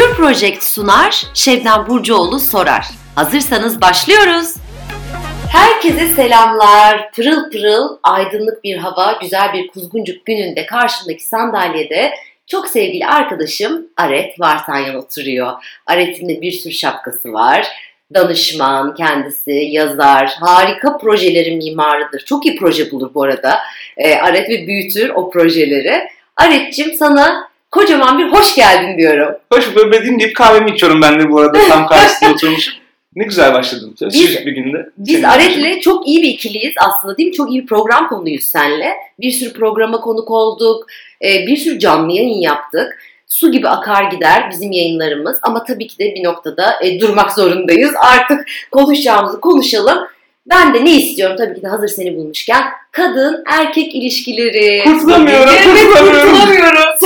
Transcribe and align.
Pure 0.00 0.12
Project 0.12 0.62
sunar, 0.62 1.26
Şebnem 1.34 1.86
Burcuoğlu 1.88 2.40
sorar. 2.40 2.86
Hazırsanız 3.14 3.80
başlıyoruz. 3.80 4.54
Herkese 5.52 6.06
selamlar. 6.08 7.12
Pırıl 7.12 7.50
pırıl, 7.50 7.98
aydınlık 8.02 8.64
bir 8.64 8.76
hava, 8.76 9.18
güzel 9.22 9.52
bir 9.52 9.68
kuzguncuk 9.68 10.26
gününde 10.26 10.66
karşımdaki 10.66 11.24
sandalyede 11.24 12.14
çok 12.46 12.68
sevgili 12.68 13.06
arkadaşım 13.06 13.86
Aret 13.96 14.40
Vartanyan 14.40 14.94
oturuyor. 14.96 15.52
Aret'in 15.86 16.28
de 16.28 16.40
bir 16.40 16.52
sürü 16.52 16.72
şapkası 16.72 17.32
var. 17.32 17.66
Danışman 18.14 18.94
kendisi, 18.94 19.52
yazar, 19.52 20.34
harika 20.40 20.98
projelerin 20.98 21.56
mimarıdır. 21.56 22.24
Çok 22.24 22.46
iyi 22.46 22.56
proje 22.56 22.90
bulur 22.90 23.14
bu 23.14 23.22
arada. 23.22 23.58
E, 23.96 24.14
Aret 24.14 24.48
ve 24.48 24.66
büyütür 24.66 25.08
o 25.08 25.30
projeleri. 25.30 26.08
Aret'cim 26.36 26.94
sana 26.94 27.49
kocaman 27.70 28.18
bir 28.18 28.24
hoş 28.24 28.54
geldin 28.54 28.98
diyorum. 28.98 29.34
Hoş 29.52 29.76
bulduk. 29.76 30.04
Gibi 30.04 30.32
kahvemi 30.32 30.70
içiyorum 30.70 31.02
ben 31.02 31.20
de 31.20 31.30
bu 31.30 31.40
arada. 31.40 31.58
Tam 31.68 31.86
karşısında 31.86 32.30
oturmuşum. 32.34 32.74
Ne 33.16 33.24
güzel 33.24 33.54
başladım. 33.54 33.94
Biz, 34.00 34.46
bir 34.46 34.52
günde. 34.52 34.90
Biz 34.96 35.24
Aret'le 35.24 35.82
çok 35.82 36.08
iyi 36.08 36.22
bir 36.22 36.28
ikiliyiz 36.28 36.74
aslında 36.78 37.16
değil 37.16 37.28
mi? 37.28 37.34
Çok 37.34 37.50
iyi 37.50 37.62
bir 37.62 37.66
program 37.66 38.08
konuyuz 38.08 38.44
senle. 38.44 38.96
Bir 39.20 39.30
sürü 39.30 39.52
programa 39.52 40.00
konuk 40.00 40.30
olduk. 40.30 40.86
Bir 41.22 41.56
sürü 41.56 41.78
canlı 41.78 42.12
yayın 42.12 42.40
yaptık. 42.40 42.98
Su 43.26 43.52
gibi 43.52 43.68
akar 43.68 44.04
gider 44.04 44.50
bizim 44.50 44.72
yayınlarımız. 44.72 45.38
Ama 45.42 45.64
tabii 45.64 45.86
ki 45.86 45.98
de 45.98 46.14
bir 46.14 46.24
noktada 46.24 46.84
e, 46.84 47.00
durmak 47.00 47.32
zorundayız. 47.32 47.90
Artık 48.00 48.46
konuşacağımızı 48.70 49.40
konuşalım. 49.40 49.98
Ben 50.46 50.74
de 50.74 50.84
ne 50.84 50.90
istiyorum 50.90 51.36
tabii 51.38 51.54
ki 51.54 51.62
de 51.62 51.68
hazır 51.68 51.88
seni 51.88 52.16
bulmuşken 52.16 52.62
kadın 52.92 53.44
erkek 53.46 53.94
ilişkileri. 53.94 54.84
Kurtulamıyorum, 54.84 55.54
kurtulamıyorum. 55.64 56.30
kurtulamıyoruz. 56.30 57.00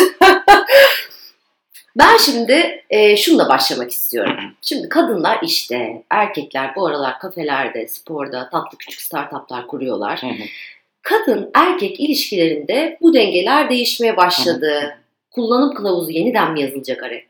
ben 1.96 2.16
şimdi 2.16 2.84
e, 2.90 3.16
şununla 3.16 3.48
başlamak 3.48 3.90
istiyorum. 3.90 4.36
Şimdi 4.62 4.88
kadınlar 4.88 5.38
işte, 5.42 6.02
erkekler 6.10 6.76
bu 6.76 6.86
aralar 6.86 7.18
kafelerde, 7.18 7.88
sporda 7.88 8.48
tatlı 8.50 8.78
küçük 8.78 9.00
startuplar 9.00 9.66
kuruyorlar. 9.66 10.20
Kadın 11.02 11.50
erkek 11.54 12.00
ilişkilerinde 12.00 12.98
bu 13.00 13.14
dengeler 13.14 13.70
değişmeye 13.70 14.16
başladı. 14.16 14.98
Kullanım 15.30 15.74
kılavuzu 15.74 16.10
yeniden 16.10 16.52
mi 16.52 16.60
yazılacak 16.60 17.02
Aret? 17.02 17.26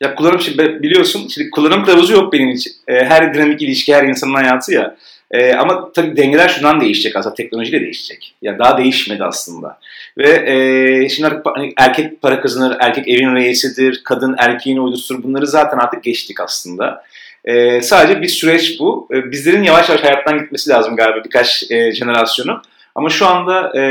Ya 0.00 0.14
kullanım 0.14 0.40
şimdi 0.40 0.82
biliyorsun 0.82 1.28
şimdi 1.28 1.50
kullanım 1.50 1.84
kılavuzu 1.84 2.12
yok 2.12 2.32
benim 2.32 2.50
için. 2.50 2.72
Her 2.86 3.34
dinamik 3.34 3.62
ilişki 3.62 3.94
her 3.94 4.04
insanın 4.04 4.34
hayatı 4.34 4.72
ya. 4.72 4.96
Ee, 5.30 5.54
ama 5.54 5.92
tabii 5.92 6.16
dengeler 6.16 6.48
şundan 6.48 6.80
değişecek 6.80 7.16
aslında 7.16 7.34
teknolojiyle 7.34 7.80
değişecek. 7.80 8.34
Ya 8.42 8.58
daha 8.58 8.78
değişmedi 8.78 9.24
aslında. 9.24 9.78
Ve 10.18 10.28
e, 10.28 11.08
şimdi 11.08 11.26
artık 11.26 11.46
hani 11.54 11.72
erkek 11.76 12.22
para 12.22 12.40
kazanır, 12.40 12.76
erkek 12.80 13.08
evin 13.08 13.34
reisidir, 13.34 14.00
kadın 14.04 14.34
erkeğin 14.38 14.76
uydusudur. 14.76 15.22
Bunları 15.22 15.46
zaten 15.46 15.78
artık 15.78 16.02
geçtik 16.02 16.40
aslında. 16.40 17.04
E, 17.44 17.80
sadece 17.80 18.22
bir 18.22 18.28
süreç 18.28 18.80
bu. 18.80 19.08
E, 19.12 19.30
bizlerin 19.30 19.62
yavaş 19.62 19.88
yavaş 19.88 20.04
hayattan 20.04 20.38
gitmesi 20.38 20.70
lazım 20.70 20.96
galiba 20.96 21.24
birkaç 21.24 21.70
e, 21.70 21.92
jenerasyonu. 21.92 22.62
Ama 22.94 23.10
şu 23.10 23.26
anda 23.26 23.80
e, 23.80 23.82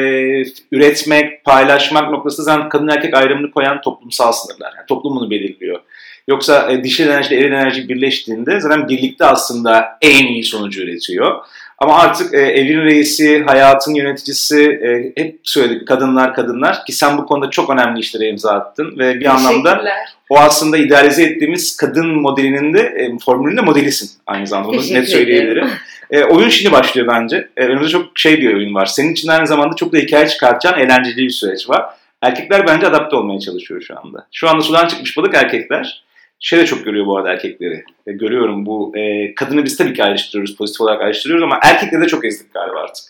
üretmek, 0.72 1.44
paylaşmak 1.44 2.11
noktasında 2.11 2.44
zaten 2.44 2.69
kadın 2.69 2.88
erkek 2.88 3.13
ayrımını 3.13 3.52
koyan 3.52 3.81
toplumsal 3.81 4.31
sınırlar. 4.31 4.73
Yani 4.78 4.88
toplum 4.88 5.16
bunu 5.16 5.30
belirliyor. 5.30 5.80
Yoksa 6.27 6.71
e, 6.71 6.83
dişil 6.83 7.07
enerji 7.07 7.35
ile 7.35 7.41
eril 7.41 7.51
enerji 7.51 7.89
birleştiğinde 7.89 8.59
zaten 8.59 8.87
birlikte 8.89 9.25
aslında 9.25 9.97
en 10.01 10.25
iyi 10.25 10.43
sonucu 10.43 10.81
üretiyor. 10.81 11.35
Ama 11.77 11.99
artık 11.99 12.33
e, 12.33 12.37
evin 12.37 12.81
reisi, 12.81 13.43
hayatın 13.43 13.93
yöneticisi 13.93 14.61
e, 14.61 15.21
hep 15.21 15.39
söyledik 15.43 15.87
kadınlar 15.87 16.33
kadınlar 16.33 16.85
ki 16.85 16.93
sen 16.93 17.17
bu 17.17 17.25
konuda 17.25 17.49
çok 17.49 17.69
önemli 17.69 17.99
işlere 17.99 18.27
imza 18.27 18.51
attın 18.51 18.99
ve 18.99 19.19
bir 19.19 19.25
anlamda 19.25 19.83
o 20.29 20.39
aslında 20.39 20.77
idealize 20.77 21.23
ettiğimiz 21.23 21.77
kadın 21.77 22.07
modelinin 22.07 22.73
de 22.73 22.79
e, 22.79 23.17
formülünün 23.25 23.57
de 23.57 23.61
modelisin 23.61 24.11
aynı 24.27 24.47
zamanda. 24.47 24.69
Bunu 24.69 24.93
net 24.93 25.09
söyleyebilirim. 25.09 25.69
E, 26.11 26.23
oyun 26.23 26.49
şimdi 26.49 26.71
başlıyor 26.71 27.07
bence. 27.07 27.49
E, 27.57 27.65
önümüzde 27.65 27.91
çok 27.91 28.19
şey 28.19 28.41
bir 28.41 28.53
oyun 28.53 28.75
var. 28.75 28.85
Senin 28.85 29.13
için 29.13 29.29
aynı 29.29 29.47
zamanda 29.47 29.75
çok 29.75 29.94
da 29.94 29.97
hikaye 29.97 30.27
çıkartacağın 30.27 30.79
eğlenceli 30.79 31.17
bir 31.17 31.29
süreç 31.29 31.69
var. 31.69 31.85
Erkekler 32.21 32.67
bence 32.67 32.88
adapte 32.88 33.16
olmaya 33.16 33.39
çalışıyor 33.39 33.81
şu 33.81 34.00
anda. 34.00 34.27
Şu 34.31 34.50
anda 34.50 34.61
sudan 34.61 34.88
çıkmış 34.88 35.17
balık 35.17 35.35
erkekler 35.35 36.04
şey 36.40 36.59
de 36.59 36.66
çok 36.66 36.85
görüyor 36.85 37.06
bu 37.06 37.18
arada 37.18 37.31
erkekleri. 37.31 37.84
E, 38.07 38.12
görüyorum 38.12 38.66
bu 38.66 38.97
e, 38.97 39.35
kadını 39.35 39.66
biz 39.66 39.78
tabii 39.78 39.94
ki 39.94 40.03
ayrıştırıyoruz, 40.03 40.56
pozitif 40.56 40.81
olarak 40.81 41.01
ayrıştırıyoruz 41.01 41.44
ama 41.44 41.59
erkekleri 41.63 42.01
de 42.01 42.07
çok 42.07 42.25
ezdik 42.25 42.53
galiba 42.53 42.79
artık. 42.79 43.06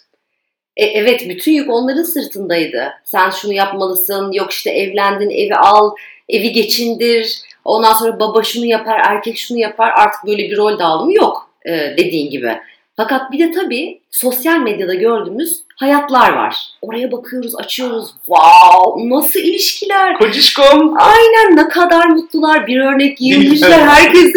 E, 0.78 0.86
evet 0.86 1.30
bütün 1.30 1.52
yük 1.52 1.70
onların 1.70 2.04
sırtındaydı. 2.04 2.94
Sen 3.04 3.30
şunu 3.30 3.54
yapmalısın, 3.54 4.32
yok 4.32 4.52
işte 4.52 4.70
evlendin, 4.70 5.30
evi 5.30 5.56
al, 5.56 5.92
evi 6.30 6.52
geçindir. 6.52 7.38
Ondan 7.66 7.94
sonra 7.94 8.20
baba 8.20 8.44
şunu 8.44 8.66
yapar, 8.66 9.02
erkek 9.04 9.38
şunu 9.38 9.60
yapar. 9.60 9.92
Artık 9.96 10.26
böyle 10.28 10.50
bir 10.52 10.58
rol 10.58 10.80
dağılımı 10.80 11.14
yok 11.14 11.50
e, 11.66 11.72
dediğin 11.98 12.30
gibi. 12.30 12.58
Fakat 12.98 13.32
bir 13.32 13.40
de 13.40 13.52
tabii 13.52 14.02
sosyal 14.12 14.60
medyada 14.60 14.94
gördüğümüz 14.94 15.65
hayatlar 15.76 16.34
var. 16.34 16.56
Oraya 16.82 17.12
bakıyoruz, 17.12 17.56
açıyoruz. 17.56 18.10
Wow, 18.26 19.10
nasıl 19.10 19.40
ilişkiler? 19.40 20.18
Kocişkom. 20.18 20.94
Aynen 20.98 21.56
ne 21.56 21.68
kadar 21.68 22.06
mutlular. 22.06 22.68
Bir 22.68 22.80
örnek 22.80 23.22
yiymişler. 23.22 23.80
herkes 23.80 24.34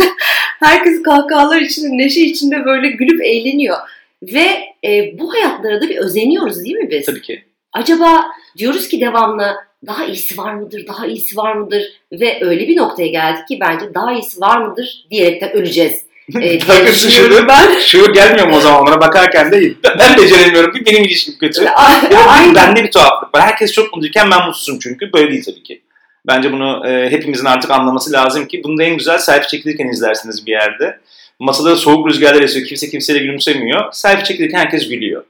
herkes 0.61 1.03
kahkahalar 1.03 1.61
içinde, 1.61 1.89
neşe 1.99 2.21
içinde 2.21 2.65
böyle 2.65 2.89
gülüp 2.89 3.25
eğleniyor. 3.25 3.77
Ve 4.23 4.47
e, 4.85 5.19
bu 5.19 5.33
hayatlara 5.33 5.81
da 5.81 5.89
bir 5.89 5.97
özeniyoruz 5.97 6.65
değil 6.65 6.77
mi 6.77 6.91
biz? 6.91 7.07
Tabii 7.07 7.23
ki. 7.23 7.45
Acaba 7.73 8.27
diyoruz 8.59 8.89
ki 8.89 9.01
devamlı 9.01 9.57
daha 9.87 10.05
iyisi 10.05 10.39
var 10.39 10.55
mıdır, 10.55 10.87
daha 10.87 11.07
iyisi 11.07 11.37
var 11.37 11.55
mıdır? 11.55 11.83
Ve 12.13 12.39
öyle 12.41 12.69
bir 12.69 12.77
noktaya 12.77 13.09
geldik 13.09 13.49
ki 13.49 13.59
bence 13.61 13.95
daha 13.95 14.13
iyisi 14.13 14.41
var 14.41 14.59
mıdır 14.59 15.07
diyerekten 15.11 15.53
öleceğiz. 15.53 16.08
E, 16.37 16.93
şunu, 16.93 17.49
ben. 17.49 17.79
Şu 17.81 18.13
gelmiyor 18.13 18.49
mu 18.49 18.57
o 18.57 18.61
zaman 18.61 18.83
onlara 18.83 19.01
bakarken 19.01 19.53
değil. 19.53 19.77
Ben 19.99 20.17
beceremiyorum 20.17 20.73
ki 20.73 20.87
benim 20.87 21.05
ilişkim 21.05 21.35
kötü. 21.41 21.69
Aynen. 21.69 22.55
Bende 22.55 22.85
bir 22.85 22.91
tuhaflık 22.91 23.35
var. 23.35 23.43
Herkes 23.43 23.73
çok 23.73 23.95
mutluyken 23.95 24.31
ben 24.31 24.47
mutsuzum 24.47 24.79
çünkü. 24.79 25.13
Böyle 25.13 25.31
değil 25.31 25.45
tabii 25.45 25.63
ki. 25.63 25.83
Bence 26.27 26.53
bunu 26.53 26.89
e, 26.89 27.11
hepimizin 27.11 27.45
artık 27.45 27.71
anlaması 27.71 28.13
lazım 28.13 28.47
ki 28.47 28.61
bunu 28.65 28.79
da 28.79 28.83
en 28.83 28.97
güzel 28.97 29.19
selfie 29.19 29.49
çekilirken 29.49 29.89
izlersiniz 29.89 30.47
bir 30.47 30.53
yerde. 30.53 30.99
Masada 31.39 31.77
soğuk 31.77 32.09
rüzgarlar 32.09 32.43
esiyor. 32.43 32.67
Kimse 32.67 32.91
kimseyle 32.91 33.19
gülümsemiyor. 33.19 33.93
Selfie 33.93 34.25
çekilirken 34.25 34.59
herkes 34.59 34.89
gülüyor. 34.89 35.25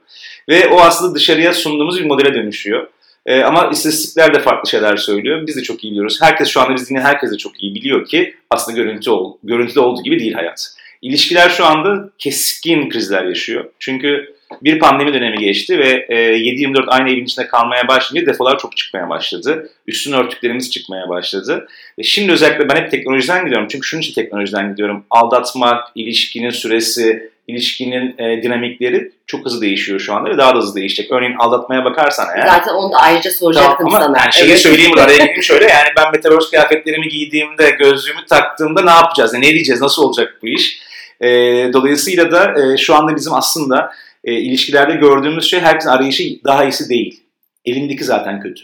Ve 0.49 0.67
o 0.67 0.79
aslında 0.79 1.15
dışarıya 1.15 1.53
sunduğumuz 1.53 1.99
bir 1.99 2.05
modele 2.05 2.33
dönüşüyor. 2.33 2.87
E, 3.25 3.41
ama 3.43 3.69
istatistikler 3.71 4.33
de 4.33 4.39
farklı 4.39 4.69
şeyler 4.69 4.97
söylüyor. 4.97 5.47
Biz 5.47 5.55
de 5.55 5.61
çok 5.61 5.83
iyi 5.83 5.91
biliyoruz. 5.91 6.17
Herkes 6.21 6.49
şu 6.49 6.61
anda 6.61 6.75
biz 6.75 6.89
dinleyen 6.89 7.05
herkes 7.05 7.31
de 7.31 7.37
çok 7.37 7.63
iyi 7.63 7.75
biliyor 7.75 8.05
ki 8.05 8.35
aslında 8.49 8.77
görüntü 8.77 9.09
ol, 9.09 9.37
görüntüde 9.43 9.79
olduğu 9.79 10.03
gibi 10.03 10.19
değil 10.19 10.33
hayat. 10.33 10.78
İlişkiler 11.01 11.49
şu 11.49 11.65
anda 11.65 12.09
keskin 12.17 12.89
krizler 12.89 13.25
yaşıyor. 13.25 13.65
Çünkü 13.79 14.35
bir 14.61 14.79
pandemi 14.79 15.13
dönemi 15.13 15.37
geçti 15.37 15.79
ve 15.79 16.05
e, 16.09 16.15
7-24 16.15 16.85
aynı 16.87 17.09
evin 17.09 17.25
içinde 17.25 17.47
kalmaya 17.47 17.87
başlayınca 17.87 18.31
defolar 18.31 18.59
çok 18.59 18.77
çıkmaya 18.77 19.09
başladı. 19.09 19.69
Üstün 19.87 20.13
örtüklerimiz 20.13 20.71
çıkmaya 20.71 21.09
başladı. 21.09 21.67
Ve 21.99 22.03
şimdi 22.03 22.31
özellikle 22.31 22.69
ben 22.69 22.75
hep 22.75 22.91
teknolojiden 22.91 23.45
gidiyorum. 23.45 23.67
Çünkü 23.71 23.87
şunun 23.87 24.01
için 24.01 24.13
teknolojiden 24.13 24.71
gidiyorum. 24.71 25.05
Aldatmak, 25.09 25.87
ilişkinin 25.95 26.49
süresi, 26.49 27.31
ilişkinin 27.47 28.15
e, 28.17 28.43
dinamikleri 28.43 29.11
çok 29.27 29.45
hızlı 29.45 29.61
değişiyor 29.61 29.99
şu 29.99 30.13
anda 30.13 30.29
ve 30.29 30.37
daha 30.37 30.55
da 30.55 30.57
hızlı 30.57 30.75
değişecek. 30.75 31.11
Örneğin 31.11 31.35
aldatmaya 31.35 31.85
bakarsan 31.85 32.27
eğer. 32.35 32.47
Zaten 32.47 32.73
onu 32.73 32.93
da 32.93 32.97
ayrıca 32.97 33.31
soracaktım 33.31 33.77
tamam, 33.77 33.95
ama 33.95 34.05
sana. 34.05 34.17
Yani 34.17 34.33
şeyi 34.33 34.49
evet. 34.49 34.59
söyleyeyim 34.59 34.91
burada 34.91 35.03
araya 35.03 35.17
gireyim 35.17 35.43
şöyle 35.43 35.65
yani 35.65 35.87
ben 35.97 36.11
metaverse 36.11 36.49
kıyafetlerimi 36.49 37.07
giydiğimde, 37.07 37.69
gözlüğümü 37.69 38.25
taktığımda 38.29 38.81
ne 38.81 38.91
yapacağız? 38.91 39.33
Yani 39.33 39.45
ne 39.45 39.53
diyeceğiz? 39.53 39.81
Nasıl 39.81 40.03
olacak 40.03 40.37
bu 40.41 40.47
iş? 40.47 40.88
E, 41.21 41.27
dolayısıyla 41.73 42.31
da 42.31 42.53
e, 42.61 42.77
şu 42.77 42.95
anda 42.95 43.15
bizim 43.15 43.33
aslında 43.33 43.91
e, 44.23 44.33
ilişkilerde 44.33 44.93
gördüğümüz 44.93 45.49
şey 45.49 45.59
herkesin 45.59 45.89
arayışı 45.89 46.23
daha 46.43 46.63
iyisi 46.63 46.89
değil. 46.89 47.23
Elindeki 47.65 48.03
zaten 48.03 48.41
kötü. 48.41 48.63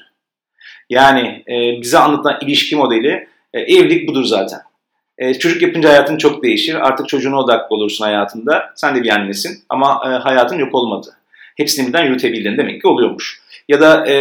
Yani 0.89 1.43
e, 1.47 1.81
bize 1.81 1.97
anlatılan 1.97 2.39
ilişki 2.41 2.75
modeli 2.75 3.27
e, 3.53 3.59
evlilik 3.59 4.07
budur 4.07 4.23
zaten. 4.23 4.59
E, 5.17 5.34
çocuk 5.34 5.61
yapınca 5.61 5.90
hayatın 5.90 6.17
çok 6.17 6.43
değişir. 6.43 6.87
Artık 6.87 7.09
çocuğuna 7.09 7.40
odaklı 7.40 7.75
olursun 7.75 8.05
hayatında. 8.05 8.73
Sen 8.75 8.96
de 8.96 9.03
bir 9.03 9.09
annesin 9.09 9.63
ama 9.69 10.02
e, 10.05 10.07
hayatın 10.07 10.59
yok 10.59 10.75
olmadı. 10.75 11.07
Hepsini 11.57 11.87
birden 11.87 12.05
yürütebildin 12.05 12.57
demek 12.57 12.81
ki 12.81 12.87
oluyormuş. 12.87 13.41
Ya 13.69 13.81
da 13.81 14.05
e, 14.07 14.13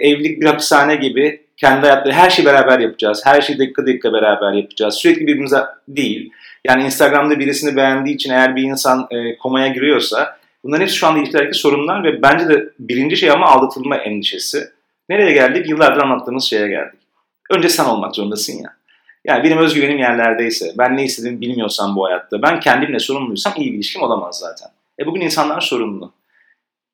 evlilik 0.00 0.40
bir 0.40 0.46
hapishane 0.46 0.96
gibi 0.96 1.40
kendi 1.56 1.80
hayatları 1.80 2.14
her 2.14 2.30
şeyi 2.30 2.46
beraber 2.46 2.78
yapacağız. 2.78 3.20
Her 3.24 3.40
şeyi 3.40 3.58
dakika 3.58 3.86
dakika 3.86 4.12
beraber 4.12 4.52
yapacağız. 4.52 4.94
Sürekli 4.94 5.20
birbirimize 5.20 5.60
değil. 5.88 6.30
Yani 6.68 6.84
Instagram'da 6.84 7.38
birisini 7.38 7.76
beğendiği 7.76 8.14
için 8.14 8.30
eğer 8.30 8.56
bir 8.56 8.62
insan 8.62 9.08
e, 9.10 9.38
komaya 9.38 9.68
giriyorsa 9.68 10.38
bunların 10.64 10.82
hepsi 10.82 10.96
şu 10.96 11.06
anda 11.06 11.18
ilişkilerdeki 11.18 11.58
sorunlar 11.58 12.04
ve 12.04 12.22
bence 12.22 12.48
de 12.48 12.68
birinci 12.78 13.16
şey 13.16 13.30
ama 13.30 13.46
aldatılma 13.46 13.96
endişesi. 13.96 14.70
Nereye 15.08 15.32
geldik? 15.32 15.68
Yıllardır 15.68 16.02
anlattığımız 16.02 16.44
şeye 16.44 16.68
geldik. 16.68 17.00
Önce 17.50 17.68
sen 17.68 17.84
olmak 17.84 18.16
zorundasın 18.16 18.52
ya. 18.52 18.76
Yani 19.24 19.44
benim 19.44 19.58
özgüvenim 19.58 19.98
yerlerdeyse, 19.98 20.72
ben 20.78 20.96
ne 20.96 21.04
istediğimi 21.04 21.40
bilmiyorsam 21.40 21.96
bu 21.96 22.06
hayatta, 22.06 22.42
ben 22.42 22.60
kendimle 22.60 22.98
sorumluysam 22.98 23.52
iyi 23.56 23.72
bir 23.72 23.76
ilişkim 23.76 24.02
olamaz 24.02 24.38
zaten. 24.38 24.68
E 25.00 25.06
bugün 25.06 25.20
insanlar 25.20 25.60
sorumlu. 25.60 26.12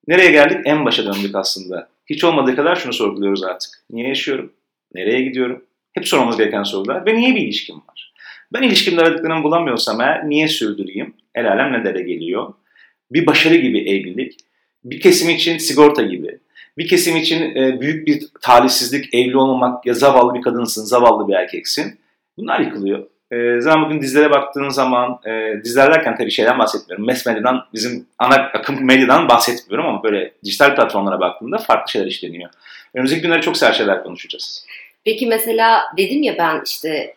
Nereye 0.08 0.30
geldik? 0.30 0.60
En 0.64 0.84
başa 0.84 1.04
döndük 1.04 1.34
aslında. 1.34 1.88
Hiç 2.06 2.24
olmadığı 2.24 2.56
kadar 2.56 2.76
şunu 2.76 2.92
sorguluyoruz 2.92 3.44
artık. 3.44 3.70
Niye 3.90 4.08
yaşıyorum? 4.08 4.52
Nereye 4.94 5.22
gidiyorum? 5.22 5.64
Hep 5.92 6.08
sormamız 6.08 6.36
gereken 6.36 6.62
sorular. 6.62 7.06
Ve 7.06 7.14
niye 7.14 7.34
bir 7.34 7.40
ilişkim 7.40 7.76
var? 7.76 8.13
Ben 8.54 8.62
ilişkimde 8.62 9.00
aradıklarımı 9.00 9.44
bulamıyorsam 9.44 10.00
eğer 10.00 10.28
niye 10.28 10.48
sürdüreyim? 10.48 11.14
El 11.34 11.52
alem 11.52 11.72
ne 11.72 11.84
dere 11.84 12.02
geliyor? 12.02 12.54
Bir 13.10 13.26
başarı 13.26 13.54
gibi 13.54 13.78
evlilik, 13.78 14.36
bir 14.84 15.00
kesim 15.00 15.30
için 15.30 15.58
sigorta 15.58 16.02
gibi, 16.02 16.38
bir 16.78 16.88
kesim 16.88 17.16
için 17.16 17.56
e, 17.56 17.80
büyük 17.80 18.06
bir 18.06 18.22
talihsizlik, 18.40 19.14
evli 19.14 19.36
olmamak, 19.36 19.86
ya 19.86 19.94
zavallı 19.94 20.34
bir 20.34 20.42
kadınsın, 20.42 20.84
zavallı 20.84 21.28
bir 21.28 21.34
erkeksin. 21.34 21.98
Bunlar 22.36 22.60
yıkılıyor. 22.60 23.06
E, 23.32 23.60
zaten 23.60 23.84
bugün 23.84 24.02
dizilere 24.02 24.30
baktığın 24.30 24.68
zaman, 24.68 25.20
e, 25.26 25.64
diziler 25.64 25.94
derken 25.94 26.16
tabii 26.16 26.30
şeyden 26.30 26.58
bahsetmiyorum. 26.58 27.06
Mass 27.06 27.26
medyadan, 27.26 27.64
bizim 27.74 28.06
ana 28.18 28.34
akım 28.34 28.84
medyadan 28.84 29.28
bahsetmiyorum 29.28 29.88
ama 29.88 30.02
böyle 30.02 30.32
dijital 30.44 30.76
platformlara 30.76 31.20
baktığımda 31.20 31.58
farklı 31.58 31.92
şeyler 31.92 32.06
işleniyor. 32.06 32.50
Önümüzdeki 32.94 33.22
günlerde 33.22 33.42
çok 33.42 33.56
sert 33.56 33.76
şeyler 33.76 34.02
konuşacağız. 34.02 34.66
Peki 35.04 35.26
mesela 35.26 35.82
dedim 35.96 36.22
ya 36.22 36.34
ben 36.38 36.62
işte 36.66 37.14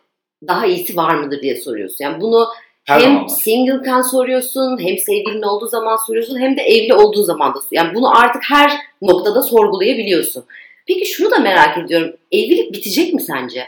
daha 0.48 0.66
iyisi 0.66 0.98
var 0.98 1.16
mıdır 1.16 1.42
diye 1.42 1.56
soruyorsun. 1.56 2.06
Yani 2.06 2.22
bunu 2.22 2.48
Her 2.84 3.02
hem 3.02 3.30
single'ken 3.30 4.02
soruyorsun, 4.02 4.78
hem 4.82 4.98
sevgilin 4.98 5.42
olduğu 5.42 5.68
zaman 5.68 5.96
soruyorsun, 6.08 6.40
hem 6.40 6.58
de 6.58 6.62
evli 6.62 6.94
olduğu 6.94 7.24
zaman 7.24 7.54
da 7.56 7.60
Yani 7.72 7.96
bunu 7.96 8.20
artık 8.20 8.44
her 8.50 8.72
noktada 9.02 9.42
sorgulayabiliyorsun. 9.42 10.46
Peki 10.88 11.06
şunu 11.06 11.32
da 11.32 11.40
merak 11.40 11.78
ediyorum. 11.78 12.16
Evlilik 12.32 12.74
bitecek 12.74 13.14
mi 13.14 13.22
sence? 13.22 13.68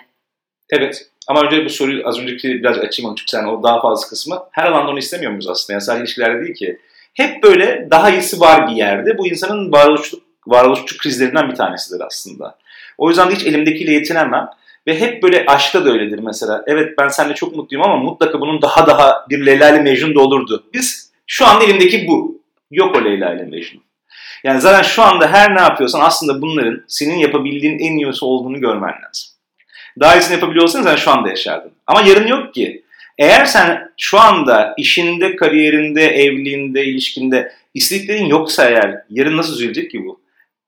Evet. 0.70 1.10
Ama 1.28 1.42
önce 1.42 1.66
bu 1.66 1.70
soruyu 1.70 2.08
az 2.08 2.20
önceki 2.20 2.48
biraz 2.50 2.78
açayım 2.78 3.10
onu 3.10 3.16
çünkü 3.16 3.32
sen 3.32 3.46
o 3.46 3.64
daha 3.64 3.82
fazla 3.82 4.08
kısmı. 4.08 4.44
Her 4.52 4.66
alanda 4.66 4.92
onu 4.92 5.00
istemiyor 5.00 5.32
muyuz 5.32 5.48
aslında? 5.48 5.74
Yani 5.74 5.82
sadece 5.82 6.04
ilişkilerde 6.04 6.42
değil 6.42 6.56
ki. 6.56 6.80
Hep 7.14 7.44
böyle 7.44 7.88
daha 7.92 8.12
iyisi 8.12 8.40
var 8.40 8.68
bir 8.68 8.76
yerde. 8.76 9.18
Bu 9.18 9.28
insanın 9.28 9.72
varoluşçuluk, 9.72 10.24
varoluşçu 10.48 10.98
krizlerinden 10.98 11.50
bir 11.50 11.56
tanesidir 11.56 12.02
aslında. 12.06 12.58
O 12.98 13.10
yüzden 13.10 13.30
de 13.30 13.36
hiç 13.36 13.46
elimdekiyle 13.46 13.92
yetinemem. 13.92 14.50
Ve 14.88 15.00
hep 15.00 15.24
böyle 15.24 15.46
aşkta 15.46 15.86
da 15.86 15.90
öyledir 15.90 16.20
mesela. 16.20 16.64
Evet 16.68 16.94
ben 17.00 17.08
seninle 17.08 17.36
çok 17.36 17.56
mutluyum 17.56 17.86
ama 17.86 17.98
mutlaka 17.98 18.42
bunun 18.42 18.62
daha 18.62 18.88
daha 18.88 19.26
bir 19.30 19.46
Leyla 19.46 19.70
ile 19.70 19.82
Mecnun 19.82 20.16
da 20.16 20.20
olurdu. 20.20 20.64
Biz 20.74 21.12
şu 21.28 21.48
anda 21.48 21.64
elimdeki 21.64 22.08
bu. 22.08 22.42
Yok 22.72 22.96
o 22.96 23.06
Leyla 23.06 23.34
ile 23.34 23.44
Mecnun. 23.44 23.84
Yani 24.44 24.62
zaten 24.62 24.82
şu 24.82 25.04
anda 25.04 25.28
her 25.28 25.56
ne 25.56 25.62
yapıyorsan 25.62 26.02
aslında 26.02 26.42
bunların 26.42 26.84
senin 26.88 27.16
yapabildiğin 27.16 27.80
en 27.80 27.98
iyisi 27.98 28.26
olduğunu 28.26 28.60
görmen 28.60 28.90
lazım. 28.90 29.30
Daha 30.00 30.16
iyisini 30.16 30.34
yapabiliyorsan 30.34 30.84
sen 30.84 30.96
şu 30.96 31.12
anda 31.12 31.30
yaşardın. 31.30 31.72
Ama 31.88 32.02
yarın 32.02 32.28
yok 32.28 32.54
ki. 32.54 32.84
Eğer 33.18 33.46
sen 33.46 33.92
şu 33.98 34.20
anda 34.20 34.74
işinde, 34.78 35.36
kariyerinde, 35.36 36.08
evliliğinde, 36.08 36.86
ilişkinde 36.86 37.52
istediklerin 37.74 38.26
yoksa 38.26 38.70
eğer 38.70 39.04
yarın 39.10 39.38
nasıl 39.38 39.54
üzülecek 39.54 39.92
ki 39.92 40.06
bu? 40.06 40.22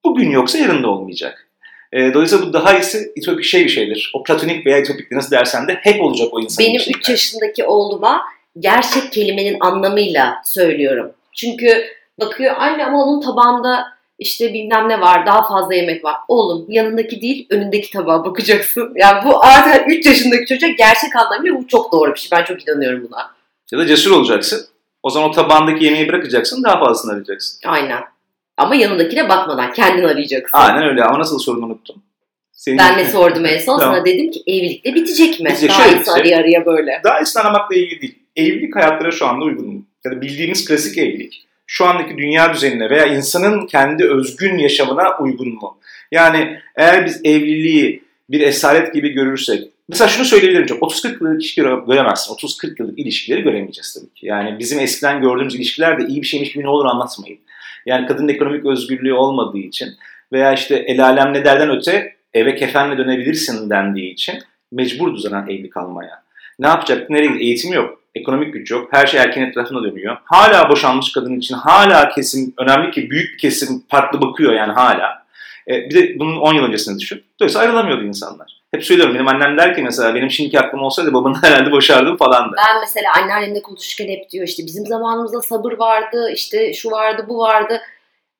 Bugün 0.06 0.30
yoksa 0.30 0.58
yarın 0.58 0.84
da 0.84 0.90
olmayacak. 0.90 1.48
E, 1.94 2.14
dolayısıyla 2.14 2.46
bu 2.46 2.54
daha 2.54 2.78
iyisi 2.78 3.12
ütopik 3.16 3.46
şey 3.46 3.64
bir 3.64 3.70
şeydir. 3.70 4.12
O 4.16 4.24
platonik 4.24 4.66
veya 4.66 4.82
ütopik 4.82 5.12
nasıl 5.12 5.32
dersen 5.32 5.68
de 5.68 5.80
hep 5.82 6.02
olacak 6.02 6.28
o 6.32 6.40
insan 6.40 6.66
Benim 6.66 6.82
3 6.98 7.10
yaşındaki 7.10 7.66
oğluma 7.66 8.22
gerçek 8.60 9.12
kelimenin 9.12 9.58
anlamıyla 9.60 10.42
söylüyorum. 10.46 11.12
Çünkü 11.36 11.84
bakıyor 12.20 12.56
anne 12.58 12.86
ama 12.86 13.04
onun 13.04 13.22
tabağında 13.22 13.86
işte 14.20 14.54
bilmem 14.54 14.90
ne 14.90 15.02
var, 15.02 15.26
daha 15.26 15.48
fazla 15.48 15.76
yemek 15.76 16.04
var. 16.06 16.16
Oğlum 16.28 16.66
yanındaki 16.70 17.22
değil, 17.22 17.48
önündeki 17.50 17.92
tabağa 17.92 18.26
bakacaksın. 18.26 18.94
Yani 18.96 19.26
bu 19.26 19.46
artık 19.46 19.84
3 19.88 20.06
yaşındaki 20.06 20.46
çocuk 20.46 20.78
gerçek 20.78 21.16
anlamıyla 21.16 21.58
bu 21.58 21.68
çok 21.68 21.92
doğru 21.92 22.14
bir 22.14 22.20
şey. 22.20 22.30
Ben 22.32 22.44
çok 22.44 22.68
inanıyorum 22.68 23.08
buna. 23.10 23.32
Ya 23.72 23.80
da 23.80 23.88
cesur 23.88 24.12
olacaksın. 24.12 24.68
O 25.04 25.10
zaman 25.10 25.30
o 25.30 25.32
tabağındaki 25.32 25.86
yemeği 25.86 26.08
bırakacaksın, 26.08 26.64
daha 26.64 26.80
fazlasını 26.80 27.12
arayacaksın. 27.12 27.60
Aynen. 27.70 28.04
Ama 28.62 28.76
yanındakine 28.76 29.30
bakmadan 29.30 29.74
kendin 29.74 30.04
arayacaksın. 30.04 30.58
Aynen 30.58 30.84
öyle 30.84 31.04
ama 31.04 31.20
nasıl 31.20 31.40
sorunu 31.40 31.66
unuttum. 31.66 31.96
Senin 32.52 32.78
Ben 32.78 32.98
ne 32.98 33.06
sordum 33.12 33.46
en 33.46 33.58
son? 33.58 33.80
Tamam. 33.80 33.96
Sana 33.96 34.06
dedim 34.06 34.32
ki 34.32 34.44
evlilikte 34.48 34.96
bitecek 34.96 35.40
mi? 35.40 35.46
Bitecek, 35.50 35.70
Daha 35.70 35.84
şöyle 35.84 35.96
bitecek. 36.00 36.16
araya 36.18 36.38
araya 36.38 36.66
böyle. 36.66 37.02
Daha 37.04 37.20
iyisini 37.20 37.42
aramakla 37.44 37.76
ilgili 37.76 38.02
değil. 38.02 38.16
Evlilik 38.36 38.76
hayatlara 38.76 39.12
şu 39.12 39.28
anda 39.28 39.46
uygun 39.46 39.68
mu? 39.68 39.86
Ya 40.06 40.12
da 40.12 40.22
bildiğimiz 40.22 40.66
klasik 40.66 40.98
evlilik 40.98 41.48
şu 41.68 41.86
andaki 41.86 42.18
dünya 42.18 42.54
düzenine 42.54 42.90
veya 42.90 43.06
insanın 43.06 43.68
kendi 43.68 44.06
özgün 44.10 44.58
yaşamına 44.58 45.18
uygun 45.20 45.48
mu? 45.50 45.78
Yani 46.12 46.58
eğer 46.76 47.06
biz 47.06 47.22
evliliği 47.26 48.04
bir 48.30 48.42
esaret 48.42 48.94
gibi 48.94 49.10
görürsek, 49.10 49.64
mesela 49.90 50.08
şunu 50.08 50.26
söyleyebilirim 50.26 50.66
çok, 50.66 50.82
30-40 50.82 51.08
yıllık 51.24 51.40
ilişki 51.42 51.62
göre- 51.62 51.86
göremezsin. 51.88 52.34
30-40 52.34 52.76
yıllık 52.80 53.00
ilişkileri 53.00 53.42
göremeyeceğiz 53.42 53.94
tabii 53.94 54.14
ki. 54.14 54.26
Yani 54.26 54.60
bizim 54.60 54.80
eskiden 54.80 55.22
gördüğümüz 55.22 55.56
ilişkiler 55.56 56.00
de 56.00 56.06
iyi 56.08 56.22
bir 56.22 56.28
şeymiş 56.28 56.52
gibi 56.52 56.64
ne 56.64 56.70
olur 56.70 56.86
anlatmayın. 56.86 57.40
Yani 57.86 58.08
kadının 58.08 58.28
ekonomik 58.28 58.66
özgürlüğü 58.66 59.14
olmadığı 59.14 59.58
için 59.58 59.90
veya 60.32 60.54
işte 60.54 60.76
el 60.76 61.06
alem 61.06 61.34
ne 61.34 61.46
derden 61.46 61.70
öte 61.70 62.16
eve 62.34 62.56
kefenle 62.56 62.98
dönebilirsin 62.98 63.70
dendiği 63.70 64.14
için 64.14 64.36
mecburdu 64.72 65.18
zaten 65.18 65.48
evli 65.48 65.70
kalmaya. 65.70 66.24
Ne 66.60 66.68
yapacaktı? 66.68 67.14
Nereye 67.14 67.26
gidiyor? 67.26 67.42
Eğitim 67.42 67.74
yok. 67.74 68.02
Ekonomik 68.16 68.54
güç 68.54 68.72
yok. 68.72 68.88
Her 68.92 69.08
şey 69.08 69.20
erken 69.20 69.42
etrafına 69.42 69.84
dönüyor. 69.84 70.18
Hala 70.24 70.70
boşanmış 70.70 71.12
kadın 71.12 71.40
için 71.40 71.56
hala 71.56 72.10
kesim, 72.10 72.54
önemli 72.58 72.92
ki 72.92 73.10
büyük 73.10 73.34
bir 73.34 73.38
kesim 73.38 73.84
farklı 73.88 74.22
bakıyor 74.22 74.54
yani 74.54 74.72
hala. 74.72 75.26
E, 75.68 75.90
bir 75.90 75.96
de 75.96 76.20
bunun 76.20 76.38
10 76.38 76.54
yıl 76.54 76.64
öncesini 76.64 77.00
düşün. 77.00 77.24
Dolayısıyla 77.40 77.66
ayrılamıyordu 77.68 78.04
insanlar. 78.04 78.61
Hep 78.72 78.86
söylüyorum 78.86 79.16
benim 79.16 79.28
annem 79.28 79.58
der 79.58 79.76
ki 79.76 79.82
mesela 79.82 80.16
benim 80.16 80.32
şimdiki 80.32 80.60
aklım 80.60 80.82
olsaydı 80.82 81.14
babanı 81.14 81.38
herhalde 81.42 81.72
boşardım 81.72 82.18
falan 82.18 82.52
da. 82.52 82.56
Ben 82.58 82.80
mesela 82.80 83.12
anneannemle 83.18 83.62
konuşurken 83.62 84.14
hep 84.14 84.30
diyor 84.30 84.48
işte 84.48 84.66
bizim 84.66 84.86
zamanımızda 84.86 85.42
sabır 85.42 85.78
vardı, 85.78 86.32
işte 86.34 86.74
şu 86.74 86.92
vardı, 86.92 87.26
bu 87.30 87.38
vardı. 87.38 87.82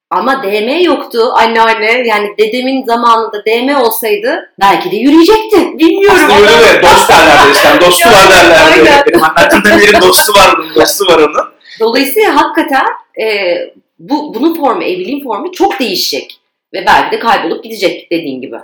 Ama 0.10 0.44
DM 0.44 0.84
yoktu 0.84 1.32
anneanne. 1.34 2.08
Yani 2.08 2.38
dedemin 2.38 2.86
zamanında 2.86 3.46
DM 3.46 3.76
olsaydı 3.76 4.50
belki 4.60 4.92
de 4.92 4.96
yürüyecekti. 4.96 5.58
Bilmiyorum. 5.78 6.18
Aslında 6.26 6.52
öyle 6.52 6.80
de 6.80 6.84
dost 6.84 7.10
derlerdi 7.10 7.52
işte. 7.52 7.70
Dostu 7.82 8.10
var 8.10 8.30
derlerdi. 8.30 9.12
Benim 9.12 9.24
anneannemden 9.24 9.80
biri 9.80 10.02
dostu 10.02 10.34
var 10.34 10.56
bunun, 10.58 10.76
dostu 10.76 11.06
var 11.06 11.18
onun. 11.20 11.52
Dolayısıyla 11.80 12.36
hakikaten 12.36 12.86
e, 13.22 13.56
bu 14.00 14.34
bunun 14.34 14.56
formu, 14.56 14.84
evliliğin 14.84 15.24
formu 15.24 15.52
çok 15.52 15.80
değişecek. 15.80 16.40
Ve 16.74 16.86
belki 16.86 17.12
de 17.12 17.20
kaybolup 17.20 17.64
gidecek 17.64 18.12
dediğin 18.12 18.42
gibi. 18.42 18.58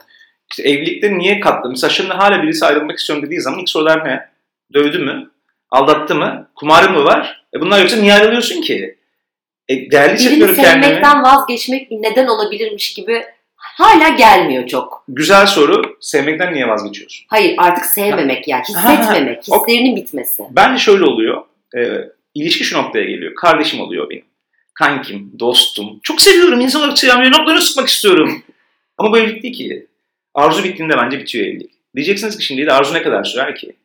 İşte 0.51 0.63
evlilikte 0.69 1.17
niye 1.17 1.39
katlı? 1.39 1.69
Mesela 1.69 1.89
şimdi 1.91 2.13
hala 2.13 2.43
birisi 2.43 2.65
ayrılmak 2.65 2.97
istiyorum 2.97 3.25
dediği 3.25 3.41
zaman 3.41 3.59
ilk 3.59 3.69
sorular 3.69 4.05
ne? 4.05 4.29
Dövdü 4.73 4.99
mü? 4.99 5.29
Aldattı 5.71 6.15
mı? 6.15 6.49
Kumarı 6.55 6.91
mı 6.91 7.03
var? 7.03 7.45
E 7.55 7.61
bunlar 7.61 7.79
yoksa 7.79 7.97
niye 7.97 8.13
ayrılıyorsun 8.13 8.61
ki? 8.61 8.97
E 9.69 9.91
değerli 9.91 10.07
Birini 10.09 10.19
hissetmiyorum 10.19 10.55
kendimi. 10.55 10.83
sevmekten 10.85 11.23
vazgeçmek 11.23 11.91
neden 11.91 12.27
olabilirmiş 12.27 12.93
gibi 12.93 13.23
hala 13.55 14.09
gelmiyor 14.09 14.67
çok. 14.67 15.03
Güzel 15.07 15.45
soru. 15.45 15.97
Sevmekten 16.01 16.53
niye 16.53 16.67
vazgeçiyorsun? 16.67 17.25
Hayır 17.29 17.55
artık 17.57 17.85
sevmemek 17.85 18.47
yani 18.47 18.63
hissetmemek, 18.69 19.43
hislerinin 19.43 19.95
bitmesi. 19.95 20.43
Bence 20.51 20.79
şöyle 20.83 21.03
oluyor. 21.03 21.41
E, 21.77 21.79
ilişki 22.35 22.63
şu 22.63 22.77
noktaya 22.77 23.05
geliyor. 23.05 23.35
Kardeşim 23.35 23.81
oluyor 23.81 24.09
benim. 24.09 24.25
Kankim, 24.73 25.31
dostum. 25.39 25.99
Çok 26.03 26.21
seviyorum. 26.21 26.61
İnsan 26.61 26.81
olarak 26.81 26.99
seviyorum. 26.99 27.23
Yanaklarını 27.23 27.61
sıkmak 27.61 27.87
istiyorum. 27.87 28.43
Ama 28.97 29.11
bu 29.11 29.17
evlilik 29.17 29.43
değil 29.43 29.53
ki. 29.53 29.86
Arzu 30.37 30.63
bittiğinde 30.63 30.97
bence 30.97 31.19
bitiyor 31.19 31.45
evlilik. 31.45 31.71
Diyeceksiniz 31.95 32.37
ki 32.37 32.45
şimdi 32.45 32.65
de 32.65 32.73
arzu 32.73 32.93
ne 32.93 33.01
kadar 33.01 33.23
sürer 33.23 33.55
ki? 33.55 33.75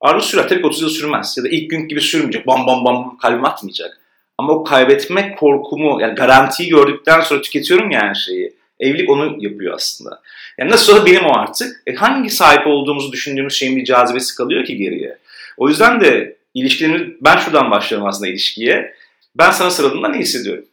Arzu 0.00 0.26
sürer. 0.26 0.48
Tabii 0.48 0.60
ki 0.60 0.66
30 0.66 0.82
yıl 0.82 0.88
sürmez. 0.88 1.34
Ya 1.38 1.44
da 1.44 1.48
ilk 1.48 1.70
gün 1.70 1.88
gibi 1.88 2.00
sürmeyecek. 2.00 2.46
Bam 2.46 2.66
bam 2.66 2.84
bam 2.84 3.16
kalbim 3.16 3.44
atmayacak. 3.44 4.00
Ama 4.38 4.52
o 4.52 4.64
kaybetme 4.64 5.34
korkumu, 5.34 6.00
yani 6.00 6.14
garantiyi 6.14 6.68
gördükten 6.68 7.20
sonra 7.20 7.42
tüketiyorum 7.42 7.90
ya 7.90 8.00
her 8.00 8.14
şeyi. 8.14 8.54
Evlilik 8.80 9.10
onu 9.10 9.36
yapıyor 9.38 9.74
aslında. 9.74 10.22
Yani 10.58 10.70
nasıl 10.70 10.92
olsa 10.92 11.06
benim 11.06 11.24
o 11.24 11.38
artık. 11.38 11.82
E 11.86 11.94
hangi 11.94 12.30
sahip 12.30 12.66
olduğumuzu 12.66 13.12
düşündüğümüz 13.12 13.54
şeyin 13.54 13.76
bir 13.76 13.84
cazibesi 13.84 14.36
kalıyor 14.36 14.64
ki 14.64 14.76
geriye? 14.76 15.18
O 15.56 15.68
yüzden 15.68 16.00
de 16.00 16.36
ilişkilerimiz, 16.54 17.02
ben 17.20 17.36
şuradan 17.38 17.70
başlıyorum 17.70 18.08
aslında 18.08 18.30
ilişkiye. 18.30 18.94
Ben 19.34 19.50
sana 19.50 19.70
sarıldığımda 19.70 20.08
ne 20.08 20.18
hissediyorum? 20.18 20.64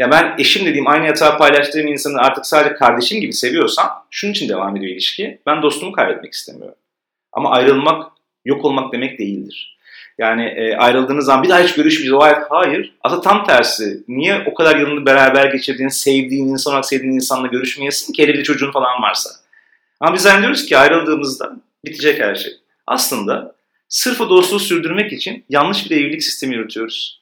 Ya 0.00 0.10
ben 0.10 0.34
eşim 0.38 0.66
dediğim 0.66 0.88
aynı 0.88 1.06
yatağı 1.06 1.38
paylaştığım 1.38 1.86
insanı 1.86 2.18
artık 2.18 2.46
sadece 2.46 2.74
kardeşim 2.74 3.20
gibi 3.20 3.32
seviyorsam 3.32 4.06
şunun 4.10 4.32
için 4.32 4.48
devam 4.48 4.76
ediyor 4.76 4.92
ilişki. 4.92 5.38
Ben 5.46 5.62
dostumu 5.62 5.92
kaybetmek 5.92 6.32
istemiyorum. 6.32 6.74
Ama 7.32 7.50
ayrılmak 7.50 8.12
yok 8.44 8.64
olmak 8.64 8.92
demek 8.92 9.18
değildir. 9.18 9.78
Yani 10.18 10.44
e, 10.44 10.76
ayrıldığınız 10.76 11.24
zaman 11.24 11.44
bir 11.44 11.48
daha 11.48 11.60
hiç 11.60 11.74
görüşmeyeceğiz. 11.74 12.12
O 12.12 12.20
hayat 12.20 12.50
hayır. 12.50 12.94
Aslında 13.02 13.20
tam 13.20 13.46
tersi. 13.46 14.04
Niye 14.08 14.42
o 14.46 14.54
kadar 14.54 14.76
yılını 14.76 15.06
beraber 15.06 15.52
geçirdiğin, 15.52 15.88
sevdiğin 15.88 16.48
insan 16.48 16.70
olarak 16.70 16.86
sevdiğin 16.86 17.12
insanla 17.12 17.46
görüşmeyesin 17.46 18.12
ki 18.12 18.22
hele 18.22 18.34
bir 18.34 18.44
çocuğun 18.44 18.72
falan 18.72 19.02
varsa. 19.02 19.30
Ama 20.00 20.14
biz 20.14 20.22
zannediyoruz 20.22 20.66
ki 20.66 20.78
ayrıldığımızda 20.78 21.56
bitecek 21.84 22.20
her 22.20 22.34
şey. 22.34 22.52
Aslında 22.86 23.54
sırf 23.88 24.20
o 24.20 24.30
dostluğu 24.30 24.58
sürdürmek 24.58 25.12
için 25.12 25.44
yanlış 25.48 25.90
bir 25.90 25.96
evlilik 25.96 26.22
sistemi 26.22 26.54
yürütüyoruz. 26.54 27.19